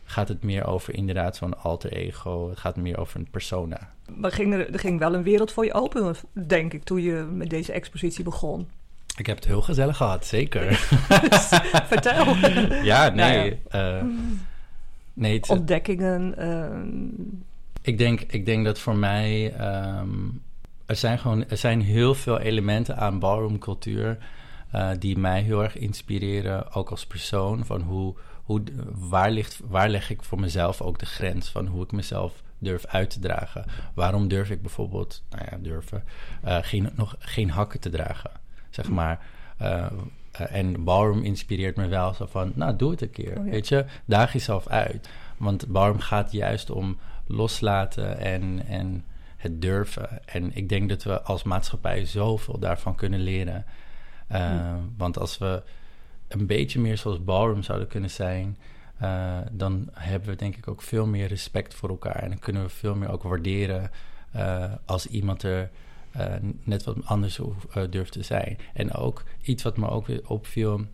gaat 0.05 0.29
het 0.29 0.43
meer 0.43 0.67
over 0.67 0.95
inderdaad 0.95 1.37
zo'n 1.37 1.63
alter 1.63 1.93
ego. 1.93 2.49
Het 2.49 2.59
gaat 2.59 2.77
meer 2.77 2.99
over 2.99 3.19
een 3.21 3.31
persona. 3.31 3.93
Maar 4.17 4.33
ging 4.33 4.55
er, 4.55 4.73
er 4.73 4.79
ging 4.79 4.99
wel 4.99 5.15
een 5.15 5.23
wereld 5.23 5.53
voor 5.53 5.65
je 5.65 5.73
open, 5.73 6.17
denk 6.33 6.73
ik, 6.73 6.85
toen 6.85 7.03
je 7.03 7.13
met 7.33 7.51
deze 7.51 7.73
expositie 7.73 8.25
begon. 8.25 8.69
Ik 9.17 9.27
heb 9.27 9.37
het 9.37 9.45
heel 9.47 9.63
gezellig 9.63 9.97
gehad, 9.97 10.27
zeker. 10.27 10.75
Vertel. 11.93 12.35
ja, 12.83 13.09
nee. 13.09 13.61
Nou 13.69 13.99
eh, 13.99 14.05
nee 15.13 15.37
het, 15.37 15.49
Ontdekkingen. 15.49 16.39
ehm, 16.39 16.97
ik, 17.89 17.99
denk, 17.99 18.21
ik 18.21 18.47
denk 18.47 18.65
dat 18.65 18.79
voor 18.79 18.97
mij... 18.97 19.53
ehm, 19.53 20.09
er, 20.87 20.97
zijn 20.97 21.19
gewoon, 21.19 21.49
er 21.49 21.57
zijn 21.57 21.81
heel 21.81 22.15
veel 22.15 22.39
elementen 22.39 22.97
aan 22.97 23.19
ballroomcultuur... 23.19 24.19
eh, 24.71 24.91
die 24.99 25.19
mij 25.19 25.43
heel 25.43 25.63
erg 25.63 25.77
inspireren, 25.77 26.73
ook 26.73 26.91
als 26.91 27.07
persoon. 27.07 27.65
Van 27.65 27.81
hoe, 27.81 28.15
hoe, 28.43 28.63
waar, 28.93 29.31
ligt, 29.31 29.61
waar 29.69 29.89
leg 29.89 30.11
ik 30.11 30.23
voor 30.23 30.41
mezelf 30.41 30.81
ook 30.81 30.99
de 30.99 31.07
grens 31.07 31.49
van 31.51 31.67
hoe 31.67 31.85
ik 31.85 31.93
mezelf 31.93 32.43
durf 32.59 32.87
uit 32.87 33.11
te 33.11 33.19
dragen? 33.19 33.65
Waarom 33.95 34.29
durf 34.29 34.51
ik 34.51 34.63
bijvoorbeeld, 34.63 35.23
nou 35.31 35.45
ja, 35.51 35.57
durven, 35.61 36.05
eh, 36.43 36.59
geen, 36.61 36.91
nog 36.95 37.17
geen 37.19 37.51
hakken 37.51 37.81
te 37.81 37.91
dragen? 37.91 38.31
Zeg 38.71 38.89
maar. 38.89 39.21
eh, 39.57 39.87
eh, 40.33 40.55
en 40.57 40.85
ballroom 40.85 41.23
inspireert 41.23 41.77
me 41.77 41.87
wel 41.89 42.15
zo 42.15 42.27
van, 42.27 42.53
nou, 42.55 42.77
doe 42.77 42.91
het 42.91 43.03
een 43.03 43.11
keer. 43.11 43.39
Oh 43.39 43.45
ja. 43.45 43.51
Weet 43.51 43.69
je, 43.69 43.85
daag 44.05 44.33
jezelf 44.33 44.67
uit. 44.69 45.09
Want 45.37 45.67
ballroom 45.67 46.01
gaat 46.01 46.33
juist 46.33 46.71
om 46.71 46.99
loslaten 47.29 48.19
en, 48.19 48.67
en 48.67 49.05
het 49.37 49.63
durven. 49.63 50.27
En 50.27 50.57
ik 50.57 50.69
denk 50.69 50.89
dat 50.89 51.03
we 51.03 51.23
als 51.23 51.43
maatschappij 51.43 52.05
zoveel 52.05 52.59
daarvan 52.59 52.95
kunnen 52.95 53.21
leren. 53.21 53.65
Uh, 54.33 54.75
Want 54.97 55.19
als 55.19 55.39
we 55.39 55.63
een 56.29 56.47
beetje 56.47 56.81
meer 56.81 56.99
zoals 56.99 57.25
ballroom 57.25 57.63
zouden 57.63 57.89
kunnen 57.89 58.11
zijn, 58.11 58.59
uh, 59.03 59.39
dan 59.53 59.89
hebben 59.93 60.29
we 60.29 60.37
denk 60.37 60.57
ik 60.57 60.69
ook 60.69 60.83
veel 60.83 61.07
meer 61.07 61.27
respect 61.27 61.75
voor 61.75 61.89
elkaar. 61.89 62.23
En 62.23 62.29
dan 62.29 62.39
kunnen 62.39 62.63
we 62.63 62.69
veel 62.69 62.95
meer 62.95 63.11
ook 63.11 63.23
waarderen 63.23 63.91
uh, 64.37 64.73
als 64.85 65.07
iemand 65.07 65.43
er 65.43 65.71
net 66.63 66.85
wat 66.85 66.97
anders 67.05 67.41
durft 67.91 68.13
te 68.13 68.23
zijn. 68.23 68.59
En 68.75 68.93
ook 68.93 69.25
iets 69.43 69.63
wat 69.63 69.77
me 69.77 69.89
ook 69.89 70.07
weer 70.07 70.29
opviel, 70.29 70.85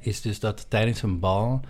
is 0.00 0.20
dus 0.20 0.40
dat 0.40 0.70
tijdens 0.70 1.02
een 1.02 1.20
bal. 1.20 1.60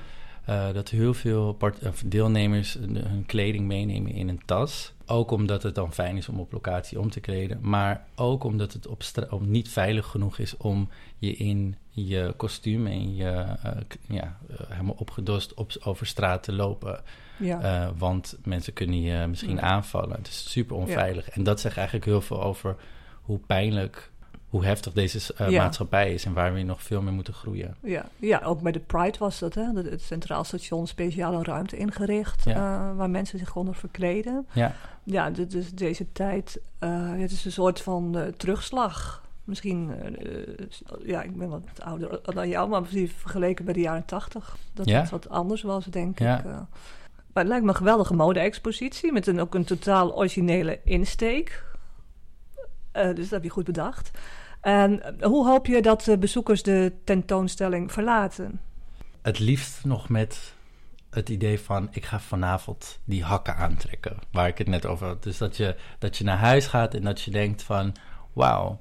Uh, 0.49 0.73
dat 0.73 0.89
heel 0.89 1.15
veel 1.15 1.53
part- 1.53 2.11
deelnemers 2.11 2.75
hun 2.75 3.25
kleding 3.27 3.67
meenemen 3.67 4.13
in 4.13 4.29
een 4.29 4.41
tas. 4.45 4.93
Ook 5.07 5.31
omdat 5.31 5.63
het 5.63 5.75
dan 5.75 5.93
fijn 5.93 6.17
is 6.17 6.29
om 6.29 6.41
op 6.41 6.53
locatie 6.53 7.01
om 7.01 7.11
te 7.11 7.21
kleden. 7.21 7.59
Maar 7.63 8.07
ook 8.15 8.45
omdat 8.45 8.73
het 8.73 8.87
op 8.87 9.03
om 9.31 9.51
niet 9.51 9.69
veilig 9.69 10.07
genoeg 10.07 10.39
is 10.39 10.57
om 10.57 10.89
je 11.19 11.33
in 11.33 11.77
je 11.91 12.35
kostuum 12.37 12.87
en 12.87 13.15
je 13.15 13.45
uh, 13.65 13.71
ja, 14.09 14.39
uh, 14.51 14.57
helemaal 14.69 14.97
opgedost 14.99 15.55
op, 15.55 15.73
over 15.83 16.07
straat 16.07 16.43
te 16.43 16.53
lopen. 16.53 17.03
Ja. 17.37 17.93
Want 17.97 18.39
mensen 18.45 18.73
kunnen 18.73 19.01
je 19.01 19.27
misschien 19.27 19.57
ja. 19.57 19.61
aanvallen. 19.61 20.17
Het 20.17 20.29
is 20.29 20.51
super 20.51 20.77
onveilig. 20.77 21.27
Ja. 21.27 21.33
En 21.33 21.43
dat 21.43 21.61
zegt 21.61 21.77
eigenlijk 21.77 22.07
heel 22.07 22.21
veel 22.21 22.43
over 22.43 22.77
hoe 23.23 23.39
pijnlijk 23.39 24.11
hoe 24.55 24.65
heftig 24.65 24.93
deze 24.93 25.35
uh, 25.41 25.49
ja. 25.49 25.63
maatschappij 25.63 26.15
is 26.15 26.25
en 26.25 26.33
waar 26.33 26.55
we 26.55 26.63
nog 26.63 26.83
veel 26.83 27.03
meer 27.03 27.13
moeten 27.13 27.35
groeien. 27.35 27.77
Ja, 27.83 28.07
ja 28.17 28.41
ook 28.45 28.61
bij 28.61 28.73
de 28.73 28.79
Pride 28.79 29.19
was 29.19 29.39
dat, 29.39 29.55
hè? 29.55 29.63
Het 29.63 30.03
Centraal 30.03 30.45
Station 30.45 30.87
speciale 30.87 31.43
ruimte 31.43 31.77
ingericht, 31.77 32.45
ja. 32.45 32.51
uh, 32.91 32.97
waar 32.97 33.11
mensen 33.11 33.39
zich 33.39 33.51
konden 33.51 33.75
verkleden. 33.75 34.47
Ja, 34.53 34.75
ja 35.03 35.31
dus 35.31 35.75
deze 35.75 36.13
tijd, 36.13 36.61
uh, 36.81 37.11
het 37.13 37.31
is 37.31 37.45
een 37.45 37.53
soort 37.53 37.81
van 37.81 38.33
terugslag. 38.37 39.23
Misschien, 39.45 39.91
ja, 41.05 41.23
ik 41.23 41.37
ben 41.37 41.49
wat 41.49 41.63
ouder 41.83 42.21
dan 42.23 42.49
jou, 42.49 42.69
maar 42.69 42.85
vergeleken 42.85 43.65
bij 43.65 43.75
de 43.75 43.81
jaren 43.81 44.05
tachtig, 44.05 44.57
dat 44.73 44.89
ja. 44.89 45.01
het 45.01 45.11
wat 45.11 45.29
anders 45.29 45.63
was, 45.63 45.85
denk 45.85 46.19
ja. 46.19 46.39
ik. 46.39 46.45
maar 46.45 46.67
het 47.33 47.47
lijkt 47.47 47.65
me 47.65 47.71
een 47.71 47.77
geweldige 47.77 48.15
mode-expositie 48.15 49.13
met 49.13 49.27
een, 49.27 49.41
ook 49.41 49.55
een 49.55 49.65
totaal 49.65 50.17
originele 50.17 50.81
insteek. 50.85 51.65
dus 52.93 53.15
dat 53.17 53.31
heb 53.31 53.43
je 53.43 53.51
goed 53.51 53.65
bedacht. 53.65 54.11
En 54.65 55.03
hoe 55.21 55.47
hoop 55.47 55.67
je 55.67 55.83
dat 55.83 56.17
bezoekers 56.19 56.63
de 56.63 56.93
tentoonstelling 57.05 57.93
verlaten? 57.93 58.61
Het 59.23 59.39
liefst 59.39 59.85
nog 59.85 60.09
met 60.09 60.55
het 61.11 61.29
idee 61.29 61.61
van 61.61 61.89
ik 61.91 62.05
ga 62.05 62.21
vanavond 62.21 63.01
die 63.05 63.23
hakken 63.23 63.57
aantrekken, 63.57 64.17
waar 64.31 64.49
ik 64.49 64.59
het 64.59 64.69
net 64.69 64.87
over 64.87 65.07
had. 65.07 65.23
Dus 65.23 65.39
dat 65.39 65.57
je, 65.57 65.77
dat 65.99 66.17
je 66.17 66.25
naar 66.25 66.39
huis 66.39 66.67
gaat 66.67 66.95
en 66.95 67.03
dat 67.03 67.21
je 67.21 67.31
denkt 67.31 67.63
van 67.63 67.95
wauw, 68.33 68.79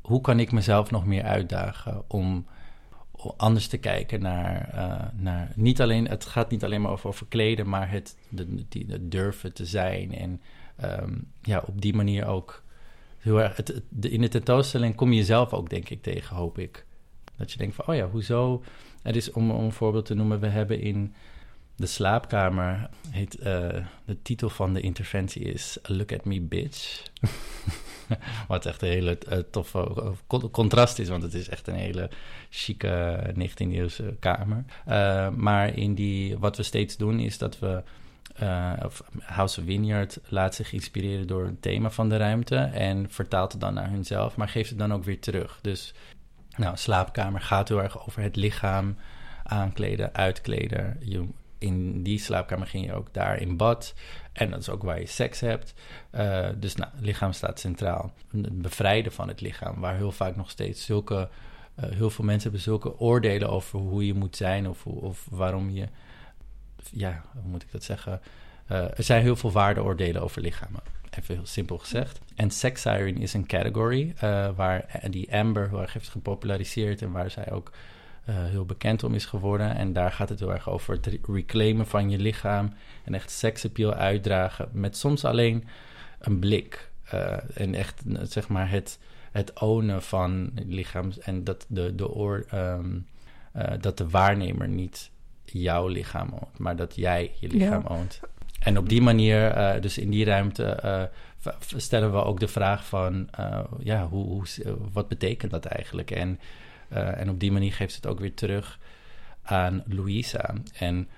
hoe 0.00 0.20
kan 0.20 0.40
ik 0.40 0.52
mezelf 0.52 0.90
nog 0.90 1.06
meer 1.06 1.24
uitdagen 1.24 2.04
om 2.08 2.46
anders 3.36 3.68
te 3.68 3.78
kijken 3.78 4.20
naar, 4.20 4.70
uh, 4.74 5.22
naar 5.22 5.52
niet 5.54 5.80
alleen, 5.80 6.08
het 6.08 6.24
gaat 6.24 6.50
niet 6.50 6.64
alleen 6.64 6.82
maar 6.82 6.92
over, 6.92 7.08
over 7.08 7.26
kleden, 7.26 7.68
maar 7.68 7.90
het, 7.90 8.16
de, 8.28 8.66
die, 8.68 9.08
durven 9.08 9.52
te 9.52 9.66
zijn 9.66 10.14
en 10.14 10.40
um, 10.84 11.32
ja, 11.42 11.62
op 11.66 11.80
die 11.80 11.94
manier 11.94 12.26
ook 12.26 12.62
de, 13.22 14.10
in 14.10 14.20
de 14.20 14.28
tentoonstelling 14.28 14.94
kom 14.94 15.10
je 15.10 15.16
jezelf 15.16 15.52
ook, 15.52 15.70
denk 15.70 15.88
ik, 15.88 16.02
tegen, 16.02 16.36
hoop 16.36 16.58
ik. 16.58 16.84
Dat 17.36 17.52
je 17.52 17.58
denkt 17.58 17.74
van, 17.74 17.86
oh 17.86 17.94
ja, 17.94 18.08
hoezo? 18.08 18.62
Het 19.02 19.16
is, 19.16 19.30
om, 19.30 19.50
een 19.50 19.72
voorbeeld 19.72 20.06
te 20.06 20.14
noemen, 20.14 20.40
we 20.40 20.46
hebben 20.46 20.80
in 20.80 21.14
de 21.76 21.86
slaapkamer, 21.86 22.88
heet, 23.10 23.38
uh, 23.38 23.44
de 24.04 24.22
titel 24.22 24.48
van 24.48 24.74
de 24.74 24.80
interventie 24.80 25.42
is 25.42 25.78
Look 25.82 26.12
at 26.12 26.24
me, 26.24 26.40
bitch. 26.40 27.02
Wat 28.48 28.66
echt 28.66 28.82
een 28.82 28.88
hele 28.88 29.18
uh, 29.28 29.38
toffe 29.50 30.12
uh, 30.32 30.44
contrast 30.50 30.98
is, 30.98 31.08
want 31.08 31.22
het 31.22 31.34
is 31.34 31.48
echt 31.48 31.66
een 31.66 31.74
hele 31.74 32.10
chique 32.50 33.34
19e-eeuwse 33.34 34.18
kamer. 34.18 34.64
Maar 35.36 35.76
in 35.76 35.94
die, 35.94 36.38
wat 36.38 36.56
we 36.56 36.62
steeds 36.62 36.96
doen, 36.96 37.20
is 37.20 37.38
dat 37.38 37.58
we 37.58 37.82
uh, 38.42 38.72
of 38.84 39.02
House 39.20 39.60
of 39.60 39.66
Vineyard 39.66 40.20
laat 40.28 40.54
zich 40.54 40.72
inspireren 40.72 41.26
door 41.26 41.44
het 41.44 41.62
thema 41.62 41.90
van 41.90 42.08
de 42.08 42.16
ruimte 42.16 42.56
en 42.56 43.10
vertaalt 43.10 43.52
het 43.52 43.60
dan 43.60 43.74
naar 43.74 43.90
hunzelf, 43.90 44.36
maar 44.36 44.48
geeft 44.48 44.70
het 44.70 44.78
dan 44.78 44.92
ook 44.92 45.04
weer 45.04 45.20
terug. 45.20 45.58
Dus 45.62 45.94
nou, 46.56 46.76
slaapkamer 46.76 47.40
gaat 47.40 47.68
heel 47.68 47.82
erg 47.82 48.06
over 48.06 48.22
het 48.22 48.36
lichaam 48.36 48.96
aankleden, 49.44 50.14
uitkleden. 50.14 50.96
Je, 51.00 51.28
in 51.58 52.02
die 52.02 52.18
slaapkamer 52.18 52.66
ging 52.66 52.86
je 52.86 52.94
ook 52.94 53.14
daar 53.14 53.40
in 53.40 53.56
bad. 53.56 53.94
En 54.32 54.50
dat 54.50 54.60
is 54.60 54.68
ook 54.68 54.82
waar 54.82 55.00
je 55.00 55.06
seks 55.06 55.40
hebt. 55.40 55.74
Uh, 56.12 56.48
dus 56.56 56.74
nou, 56.74 56.90
lichaam 57.00 57.32
staat 57.32 57.60
centraal. 57.60 58.12
Het 58.30 58.62
bevrijden 58.62 59.12
van 59.12 59.28
het 59.28 59.40
lichaam, 59.40 59.80
waar 59.80 59.96
heel 59.96 60.12
vaak 60.12 60.36
nog 60.36 60.50
steeds 60.50 60.84
zulke... 60.84 61.28
Uh, 61.84 61.90
heel 61.90 62.10
veel 62.10 62.24
mensen 62.24 62.42
hebben 62.42 62.60
zulke 62.60 62.98
oordelen 62.98 63.50
over 63.50 63.78
hoe 63.78 64.06
je 64.06 64.14
moet 64.14 64.36
zijn 64.36 64.68
of, 64.68 64.86
of 64.86 65.26
waarom 65.30 65.70
je... 65.70 65.88
Ja, 66.92 67.22
hoe 67.32 67.50
moet 67.50 67.62
ik 67.62 67.72
dat 67.72 67.84
zeggen? 67.84 68.20
Uh, 68.70 68.78
er 68.78 69.02
zijn 69.02 69.22
heel 69.22 69.36
veel 69.36 69.52
waardeoordelen 69.52 70.22
over 70.22 70.42
lichamen. 70.42 70.80
Even 71.10 71.34
heel 71.34 71.46
simpel 71.46 71.78
gezegd. 71.78 72.20
En 72.34 72.50
sex 72.50 72.80
siren 72.80 73.16
is 73.16 73.34
een 73.34 73.46
category 73.46 74.14
waar 74.56 75.00
die 75.10 75.34
Amber 75.34 75.68
heel 75.68 75.80
erg 75.80 75.92
heeft 75.92 76.08
gepopulariseerd 76.08 77.02
en 77.02 77.10
waar 77.10 77.30
zij 77.30 77.50
ook 77.50 77.72
uh, 78.28 78.34
heel 78.44 78.64
bekend 78.64 79.02
om 79.02 79.14
is 79.14 79.24
geworden. 79.24 79.76
En 79.76 79.92
daar 79.92 80.12
gaat 80.12 80.28
het 80.28 80.38
heel 80.38 80.52
erg 80.52 80.68
over 80.68 80.94
het 80.94 81.18
reclaimen 81.26 81.86
van 81.86 82.10
je 82.10 82.18
lichaam 82.18 82.74
en 83.04 83.14
echt 83.14 83.30
seksappeal 83.30 83.94
uitdragen 83.94 84.68
met 84.72 84.96
soms 84.96 85.24
alleen 85.24 85.64
een 86.18 86.38
blik. 86.38 86.90
En 87.54 87.74
echt, 87.74 88.02
zeg 88.22 88.48
maar, 88.48 88.70
het, 88.70 88.98
het 89.30 89.60
ownen 89.60 90.02
van 90.02 90.50
het 90.54 91.18
en 91.20 91.44
dat 91.44 91.66
de, 91.68 91.94
de, 91.94 92.10
oor, 92.10 92.46
uh, 92.54 92.78
dat 93.80 93.98
de 93.98 94.08
waarnemer 94.08 94.68
niet 94.68 95.10
jouw 95.52 95.86
lichaam 95.86 96.30
oont, 96.32 96.58
maar 96.58 96.76
dat 96.76 96.96
jij 96.96 97.32
je 97.40 97.48
lichaam 97.48 97.82
ja. 97.88 97.94
oont. 97.94 98.20
En 98.60 98.78
op 98.78 98.88
die 98.88 99.02
manier, 99.02 99.56
uh, 99.56 99.80
dus 99.80 99.98
in 99.98 100.10
die 100.10 100.24
ruimte, 100.24 100.80
uh, 100.84 101.52
stellen 101.76 102.12
we 102.12 102.24
ook 102.24 102.40
de 102.40 102.48
vraag 102.48 102.86
van, 102.86 103.28
uh, 103.40 103.64
ja, 103.78 104.06
hoe, 104.08 104.24
hoe, 104.24 104.44
wat 104.92 105.08
betekent 105.08 105.50
dat 105.50 105.64
eigenlijk? 105.64 106.10
En 106.10 106.40
en 106.90 107.30
op 107.30 107.40
die 107.40 107.52
manier 107.52 107.72
geeft 107.72 107.94
het 107.94 108.06
ook 108.06 108.20
weer 108.20 108.34
terug 108.34 108.78
aan 109.42 109.82
Louisa. 109.86 110.54
En 110.78 111.08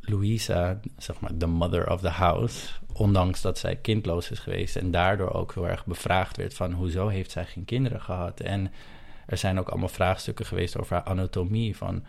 Louisa, 0.00 0.80
zeg 0.98 1.20
maar, 1.20 1.30
de 1.38 1.46
mother 1.46 1.90
of 1.90 2.00
the 2.00 2.08
house, 2.08 2.68
ondanks 2.92 3.40
dat 3.40 3.58
zij 3.58 3.76
kindloos 3.76 4.30
is 4.30 4.38
geweest 4.38 4.76
en 4.76 4.90
daardoor 4.90 5.32
ook 5.32 5.54
heel 5.54 5.68
erg 5.68 5.86
bevraagd 5.86 6.36
werd 6.36 6.54
van 6.54 6.72
hoezo 6.72 7.08
heeft 7.08 7.30
zij 7.30 7.44
geen 7.44 7.64
kinderen 7.64 8.00
gehad. 8.00 8.40
En 8.40 8.72
er 9.26 9.36
zijn 9.36 9.58
ook 9.58 9.68
allemaal 9.68 9.88
vraagstukken 9.88 10.46
geweest 10.46 10.78
over 10.78 10.94
haar 10.94 11.04
anatomie, 11.04 11.76
van 11.76 12.04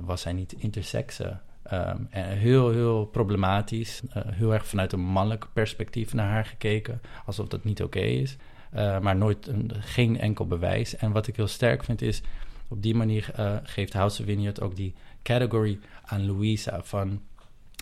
was 0.00 0.20
zij 0.20 0.32
niet 0.32 0.52
intersexe? 0.52 1.38
Um, 1.72 2.06
en 2.10 2.28
heel, 2.28 2.70
heel 2.70 3.04
problematisch. 3.04 4.02
Uh, 4.16 4.22
heel 4.26 4.52
erg 4.52 4.66
vanuit 4.66 4.92
een 4.92 5.00
mannelijk 5.00 5.46
perspectief 5.52 6.14
naar 6.14 6.30
haar 6.30 6.44
gekeken, 6.44 7.00
alsof 7.26 7.48
dat 7.48 7.64
niet 7.64 7.82
oké 7.82 7.98
okay 7.98 8.10
is. 8.10 8.36
Uh, 8.74 8.98
maar 8.98 9.16
nooit 9.16 9.46
een, 9.46 9.70
geen 9.80 10.20
enkel 10.20 10.46
bewijs. 10.46 10.96
En 10.96 11.12
wat 11.12 11.26
ik 11.26 11.36
heel 11.36 11.46
sterk 11.46 11.84
vind 11.84 12.02
is, 12.02 12.22
op 12.68 12.82
die 12.82 12.94
manier 12.94 13.30
uh, 13.38 13.56
geeft 13.62 13.92
House 13.92 14.20
of 14.20 14.26
Vineyard 14.26 14.60
ook 14.60 14.76
die 14.76 14.94
category 15.22 15.78
aan 16.04 16.26
Louisa 16.26 16.80
van... 16.82 17.20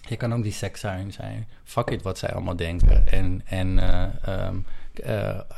Je 0.09 0.17
kan 0.17 0.35
ook 0.35 0.43
die 0.43 0.53
seksuin 0.53 1.13
zijn. 1.13 1.49
Fuck 1.65 1.91
it 1.91 2.03
wat 2.03 2.19
zij 2.19 2.33
allemaal 2.33 2.57
denken. 2.57 3.07
En, 3.07 3.43
en 3.45 3.79
um, 4.49 4.65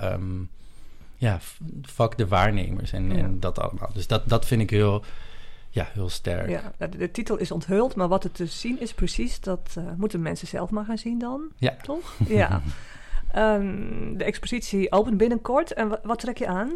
um, 0.02 0.50
ja, 1.16 1.38
fuck 1.82 2.16
de 2.16 2.28
waarnemers 2.28 2.92
en, 2.92 3.10
ja. 3.10 3.16
en 3.16 3.40
dat 3.40 3.58
allemaal. 3.58 3.90
Dus 3.92 4.06
dat, 4.06 4.28
dat 4.28 4.46
vind 4.46 4.60
ik 4.62 4.70
heel 4.70 5.04
ja, 5.70 5.88
heel 5.92 6.08
sterk. 6.08 6.48
Ja, 6.48 6.72
de, 6.78 6.88
de, 6.88 7.10
titel 7.10 7.36
is 7.36 7.50
onthuld, 7.50 7.94
maar 7.94 8.08
wat 8.08 8.24
er 8.24 8.32
te 8.32 8.46
zien 8.46 8.80
is 8.80 8.94
precies, 8.94 9.40
dat 9.40 9.74
uh, 9.78 9.84
moeten 9.96 10.22
mensen 10.22 10.48
zelf 10.48 10.70
maar 10.70 10.84
gaan 10.84 10.98
zien 10.98 11.18
dan. 11.18 11.48
Ja. 11.56 11.76
Toch? 11.82 12.14
Ja. 12.28 12.62
um, 13.36 14.16
de 14.18 14.24
expositie 14.24 14.92
opent 14.92 15.16
binnenkort. 15.16 15.72
En 15.72 16.00
wat, 16.02 16.18
trek 16.18 16.38
je 16.38 16.46
aan? 16.46 16.72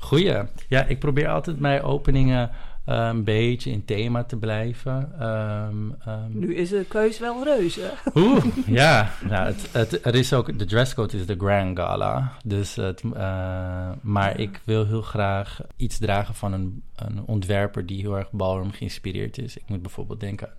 Goeie. 0.00 0.42
Ja, 0.68 0.84
ik 0.84 0.98
probeer 0.98 1.28
altijd 1.28 1.60
mijn 1.60 1.82
openingen 1.82 2.50
een 2.88 3.24
beetje 3.24 3.70
in 3.70 3.84
thema 3.84 4.24
te 4.24 4.36
blijven. 4.36 5.26
Um, 5.26 5.96
um, 6.08 6.38
nu 6.38 6.54
is 6.54 6.68
de 6.68 6.84
keus 6.88 7.18
wel 7.18 7.44
reuze. 7.44 7.92
Oeh, 8.14 8.44
ja. 8.66 9.10
Nou, 9.28 9.46
het, 9.46 9.68
het, 9.72 10.06
er 10.06 10.14
is 10.14 10.32
ook, 10.32 10.58
de 10.58 10.64
dresscode 10.64 11.16
is 11.16 11.26
de 11.26 11.36
Grand 11.38 11.78
Gala. 11.78 12.32
Dus 12.44 12.74
het, 12.74 13.02
uh, 13.02 13.12
maar 14.00 14.30
ja. 14.30 14.36
ik 14.36 14.60
wil 14.64 14.86
heel 14.86 15.02
graag 15.02 15.60
iets 15.76 15.98
dragen 15.98 16.34
van 16.34 16.52
een, 16.52 16.82
een 16.94 17.22
ontwerper 17.26 17.86
die 17.86 18.00
heel 18.00 18.16
erg 18.16 18.30
ballroom 18.30 18.72
geïnspireerd 18.72 19.38
is. 19.38 19.56
Ik 19.56 19.68
moet 19.68 19.82
bijvoorbeeld 19.82 20.20
denken 20.20 20.48
aan 20.48 20.54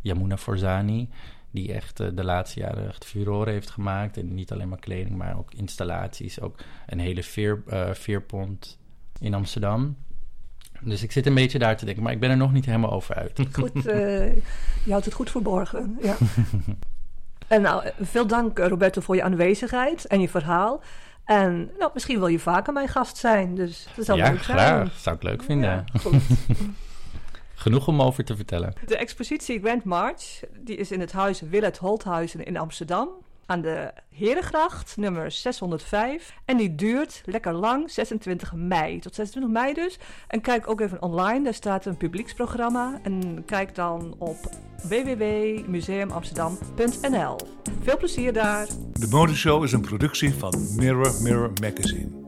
Yamuna 0.00 0.36
Forzani 0.36 1.08
die 1.50 1.72
echt 1.72 2.00
uh, 2.00 2.08
de 2.14 2.24
laatste 2.24 2.60
jaren 2.60 2.88
echt 2.88 3.04
furoren 3.04 3.52
heeft 3.52 3.70
gemaakt. 3.70 4.16
En 4.16 4.34
niet 4.34 4.52
alleen 4.52 4.68
maar 4.68 4.78
kleding, 4.78 5.16
maar 5.16 5.38
ook 5.38 5.54
installaties. 5.54 6.40
Ook 6.40 6.58
een 6.86 6.98
hele 6.98 7.22
veer, 7.22 7.62
uh, 7.68 7.90
veerpont 7.90 8.78
in 9.20 9.34
Amsterdam. 9.34 9.96
Dus 10.80 11.02
ik 11.02 11.12
zit 11.12 11.26
een 11.26 11.34
beetje 11.34 11.58
daar 11.58 11.76
te 11.76 11.84
denken, 11.84 12.02
maar 12.02 12.12
ik 12.12 12.20
ben 12.20 12.30
er 12.30 12.36
nog 12.36 12.52
niet 12.52 12.64
helemaal 12.64 12.92
over 12.92 13.14
uit. 13.14 13.40
Goed, 13.52 13.76
uh, 13.76 14.34
je 14.84 14.90
houdt 14.90 15.04
het 15.04 15.14
goed 15.14 15.30
verborgen. 15.30 15.98
Ja. 16.02 16.16
en 17.48 17.62
nou, 17.62 17.90
veel 18.00 18.26
dank 18.26 18.58
Roberto 18.58 19.00
voor 19.00 19.16
je 19.16 19.22
aanwezigheid 19.22 20.06
en 20.06 20.20
je 20.20 20.28
verhaal. 20.28 20.82
En 21.24 21.70
nou, 21.78 21.90
misschien 21.94 22.18
wil 22.18 22.28
je 22.28 22.38
vaker 22.38 22.72
mijn 22.72 22.88
gast 22.88 23.16
zijn, 23.16 23.54
dus 23.54 23.88
dat 23.96 24.04
zou 24.04 24.18
ja, 24.18 24.30
leuk 24.30 24.42
zijn. 24.42 24.58
graag. 24.58 24.98
Zou 24.98 25.16
ik 25.16 25.22
leuk 25.22 25.42
vinden. 25.42 25.84
Ja, 25.92 26.10
Genoeg 27.54 27.88
om 27.88 28.02
over 28.02 28.24
te 28.24 28.36
vertellen. 28.36 28.72
De 28.86 28.96
expositie 28.96 29.60
Grand 29.60 29.84
March 29.84 30.40
die 30.60 30.76
is 30.76 30.90
in 30.90 31.00
het 31.00 31.12
huis 31.12 31.40
Willet 31.40 31.78
Holthuizen 31.78 32.44
in 32.44 32.56
Amsterdam. 32.56 33.08
Aan 33.50 33.60
de 33.60 33.92
Herengracht, 34.10 34.96
nummer 34.96 35.30
605. 35.30 36.34
En 36.44 36.56
die 36.56 36.74
duurt 36.74 37.22
lekker 37.24 37.52
lang, 37.52 37.90
26 37.90 38.54
mei. 38.54 39.00
Tot 39.00 39.14
26 39.14 39.52
mei 39.52 39.74
dus. 39.74 39.98
En 40.26 40.40
kijk 40.40 40.68
ook 40.68 40.80
even 40.80 41.02
online, 41.02 41.44
daar 41.44 41.54
staat 41.54 41.84
een 41.84 41.96
publieksprogramma. 41.96 43.00
En 43.02 43.42
kijk 43.46 43.74
dan 43.74 44.14
op 44.18 44.36
www.museumamsterdam.nl. 44.82 47.36
Veel 47.82 47.96
plezier 47.96 48.32
daar. 48.32 48.66
De 48.92 49.08
Modeshow 49.10 49.64
is 49.64 49.72
een 49.72 49.80
productie 49.80 50.34
van 50.34 50.54
Mirror 50.76 51.22
Mirror 51.22 51.50
Magazine. 51.60 52.27